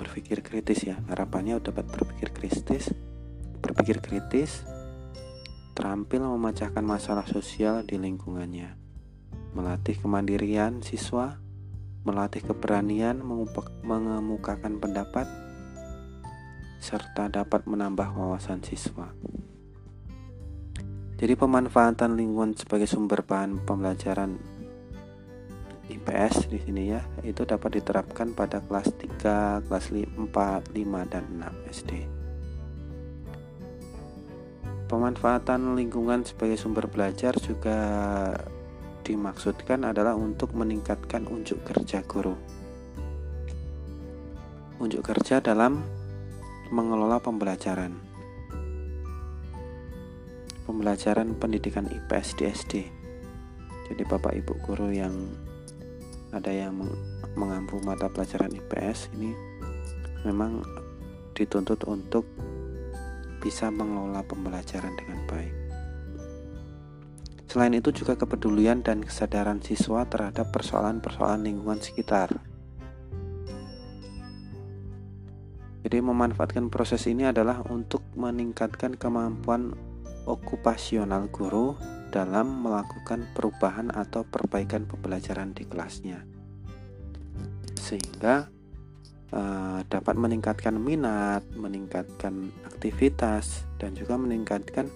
berpikir 0.00 0.40
kritis 0.40 0.88
ya. 0.88 0.96
Harapannya 1.04 1.60
dapat 1.60 1.84
berpikir 1.84 2.32
kritis, 2.32 2.88
berpikir 3.60 4.00
kritis, 4.00 4.64
terampil 5.76 6.24
memecahkan 6.32 6.80
masalah 6.80 7.28
sosial 7.28 7.84
di 7.84 8.00
lingkungannya, 8.00 8.81
melatih 9.52 9.96
kemandirian 10.00 10.80
siswa 10.80 11.42
melatih 12.02 12.42
keberanian 12.42 13.22
mengemukakan 13.86 14.82
pendapat, 14.82 15.26
serta 16.82 17.30
dapat 17.30 17.62
menambah 17.70 18.10
wawasan 18.10 18.58
siswa. 18.66 19.14
Jadi 21.22 21.38
pemanfaatan 21.38 22.18
lingkungan 22.18 22.58
sebagai 22.58 22.90
sumber 22.90 23.22
bahan 23.22 23.62
pembelajaran 23.62 24.34
IPS 25.86 26.50
di 26.50 26.58
sini 26.58 26.90
ya, 26.90 27.06
itu 27.22 27.46
dapat 27.46 27.78
diterapkan 27.78 28.34
pada 28.34 28.58
kelas 28.66 28.90
3, 28.98 29.62
kelas 29.70 29.86
4, 29.94 30.18
5 30.18 31.06
dan 31.06 31.24
6 31.38 31.70
SD. 31.70 31.90
Pemanfaatan 34.90 35.78
lingkungan 35.78 36.26
sebagai 36.26 36.58
sumber 36.58 36.90
belajar 36.90 37.38
juga 37.38 37.78
dimaksudkan 39.02 39.82
adalah 39.82 40.14
untuk 40.14 40.54
meningkatkan 40.54 41.26
unjuk 41.26 41.60
kerja 41.66 42.06
guru. 42.06 42.38
Unjuk 44.78 45.02
kerja 45.02 45.42
dalam 45.42 45.82
mengelola 46.70 47.20
pembelajaran. 47.20 47.94
Pembelajaran 50.64 51.34
pendidikan 51.36 51.90
IPS 51.90 52.28
di 52.38 52.44
SD. 52.48 52.72
Jadi 53.90 54.02
Bapak 54.08 54.32
Ibu 54.32 54.54
guru 54.64 54.88
yang 54.88 55.12
ada 56.32 56.48
yang 56.48 56.80
mengampu 57.36 57.76
mata 57.84 58.08
pelajaran 58.08 58.56
IPS 58.56 59.12
ini 59.18 59.36
memang 60.24 60.64
dituntut 61.36 61.84
untuk 61.84 62.24
bisa 63.42 63.68
mengelola 63.68 64.22
pembelajaran 64.24 64.94
dengan 64.96 65.20
baik. 65.28 65.61
Selain 67.52 67.76
itu 67.76 67.92
juga 67.92 68.16
kepedulian 68.16 68.80
dan 68.80 69.04
kesadaran 69.04 69.60
siswa 69.60 70.08
terhadap 70.08 70.48
persoalan-persoalan 70.56 71.44
lingkungan 71.44 71.84
sekitar. 71.84 72.40
Jadi 75.84 75.98
memanfaatkan 76.00 76.72
proses 76.72 77.04
ini 77.12 77.28
adalah 77.28 77.60
untuk 77.68 78.00
meningkatkan 78.16 78.96
kemampuan 78.96 79.76
okupasional 80.24 81.28
guru 81.28 81.76
dalam 82.08 82.64
melakukan 82.64 83.28
perubahan 83.36 83.92
atau 83.92 84.24
perbaikan 84.24 84.88
pembelajaran 84.88 85.52
di 85.52 85.68
kelasnya. 85.68 86.24
Sehingga 87.76 88.48
uh, 89.28 89.84
dapat 89.92 90.16
meningkatkan 90.16 90.80
minat, 90.80 91.44
meningkatkan 91.52 92.48
aktivitas 92.64 93.68
dan 93.76 93.92
juga 93.92 94.16
meningkatkan 94.16 94.88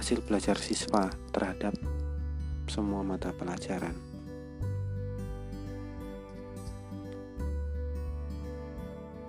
hasil 0.00 0.24
belajar 0.24 0.56
siswa 0.56 1.12
terhadap 1.28 1.76
semua 2.64 3.04
mata 3.04 3.36
pelajaran. 3.36 3.92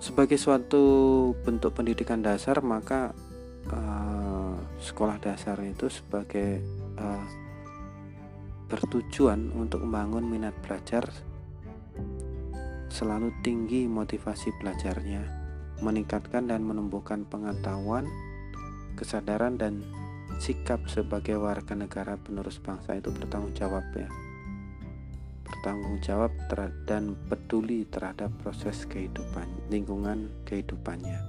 Sebagai 0.00 0.40
suatu 0.40 0.84
bentuk 1.44 1.76
pendidikan 1.76 2.24
dasar, 2.24 2.64
maka 2.64 3.12
uh, 3.68 4.56
sekolah 4.80 5.20
dasar 5.20 5.60
itu 5.60 5.92
sebagai 5.92 6.64
uh, 6.96 7.26
bertujuan 8.72 9.52
untuk 9.52 9.84
membangun 9.84 10.24
minat 10.24 10.56
belajar 10.64 11.04
selalu 12.88 13.28
tinggi 13.44 13.84
motivasi 13.84 14.56
belajarnya, 14.56 15.22
meningkatkan 15.84 16.48
dan 16.48 16.64
menumbuhkan 16.64 17.28
pengetahuan, 17.28 18.08
kesadaran 18.96 19.60
dan 19.60 19.84
sikap 20.40 20.88
sebagai 20.88 21.36
warga 21.36 21.76
negara 21.76 22.16
penerus 22.16 22.62
bangsa 22.62 22.96
itu 22.96 23.10
bertanggung 23.12 23.52
jawab 23.52 23.84
ya 23.92 24.08
bertanggung 25.44 26.00
jawab 26.00 26.32
dan 26.88 27.18
peduli 27.28 27.84
terhadap 27.90 28.32
proses 28.40 28.88
kehidupan 28.88 29.48
lingkungan 29.68 30.32
kehidupannya 30.48 31.20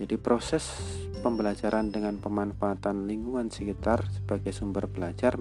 jadi 0.00 0.16
proses 0.16 0.66
pembelajaran 1.20 1.92
dengan 1.92 2.18
pemanfaatan 2.18 3.04
lingkungan 3.04 3.52
sekitar 3.52 4.08
sebagai 4.10 4.50
sumber 4.50 4.88
belajar 4.88 5.36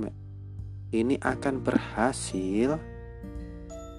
ini 0.89 1.15
akan 1.21 1.61
berhasil 1.61 2.81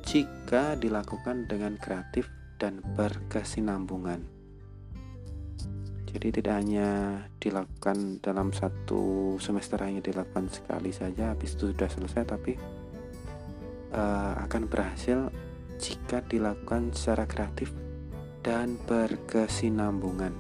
jika 0.03 0.75
dilakukan 0.75 1.47
dengan 1.47 1.79
kreatif 1.79 2.27
dan 2.59 2.83
berkesinambungan. 2.99 4.27
Jadi 6.11 6.43
tidak 6.43 6.55
hanya 6.59 6.89
dilakukan 7.39 8.19
dalam 8.19 8.51
satu 8.51 9.35
semester 9.39 9.79
hanya 9.87 10.03
dilakukan 10.03 10.51
sekali 10.51 10.91
saja 10.91 11.31
habis 11.31 11.55
itu 11.55 11.71
sudah 11.71 11.87
selesai 11.87 12.23
tapi 12.27 12.59
uh, 13.95 14.35
akan 14.43 14.67
berhasil 14.67 15.31
jika 15.79 16.21
dilakukan 16.27 16.91
secara 16.91 17.31
kreatif 17.31 17.71
dan 18.43 18.75
berkesinambungan 18.91 20.35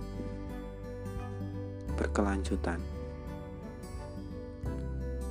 berkelanjutan. 1.94 2.80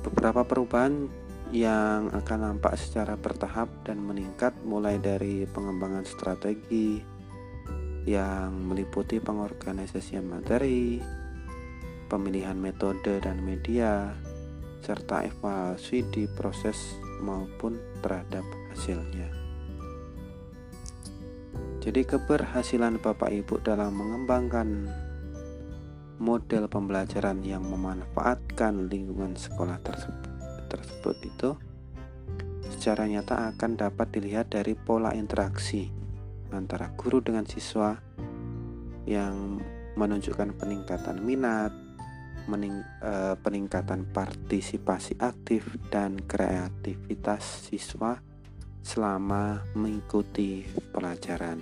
Beberapa 0.00 0.46
perubahan 0.46 1.10
yang 1.50 2.14
akan 2.14 2.38
nampak 2.54 2.78
secara 2.78 3.18
bertahap 3.18 3.66
dan 3.82 3.98
meningkat 3.98 4.54
mulai 4.62 5.02
dari 5.02 5.44
pengembangan 5.50 6.06
strategi, 6.06 7.02
yang 8.08 8.54
meliputi 8.70 9.20
pengorganisasian 9.20 10.24
materi, 10.24 11.00
pemilihan 12.08 12.56
metode 12.56 13.20
dan 13.20 13.44
media, 13.44 14.16
serta 14.80 15.28
evaluasi 15.28 16.04
di 16.08 16.24
proses 16.26 16.96
maupun 17.20 17.76
terhadap 18.00 18.44
hasilnya. 18.72 19.28
Jadi 21.80 22.04
keberhasilan 22.04 23.00
Bapak 23.00 23.32
Ibu 23.32 23.64
dalam 23.64 23.96
mengembangkan 23.96 24.68
model 26.20 26.68
pembelajaran 26.68 27.40
yang 27.40 27.64
memanfaatkan 27.64 28.92
lingkungan 28.92 29.32
sekolah 29.32 29.80
tersebut, 29.80 30.32
tersebut 30.68 31.16
itu 31.24 31.50
secara 32.68 33.08
nyata 33.08 33.48
akan 33.56 33.80
dapat 33.80 34.12
dilihat 34.12 34.52
dari 34.52 34.76
pola 34.76 35.16
interaksi 35.16 35.99
antara 36.52 36.90
guru 36.94 37.22
dengan 37.22 37.46
siswa 37.46 37.94
yang 39.06 39.58
menunjukkan 39.98 40.54
peningkatan 40.54 41.18
minat, 41.22 41.74
mening, 42.46 42.82
eh, 43.02 43.34
peningkatan 43.38 44.06
partisipasi 44.10 45.18
aktif 45.18 45.66
dan 45.90 46.18
kreativitas 46.24 47.70
siswa 47.70 48.18
selama 48.80 49.60
mengikuti 49.76 50.64
pelajaran. 50.94 51.60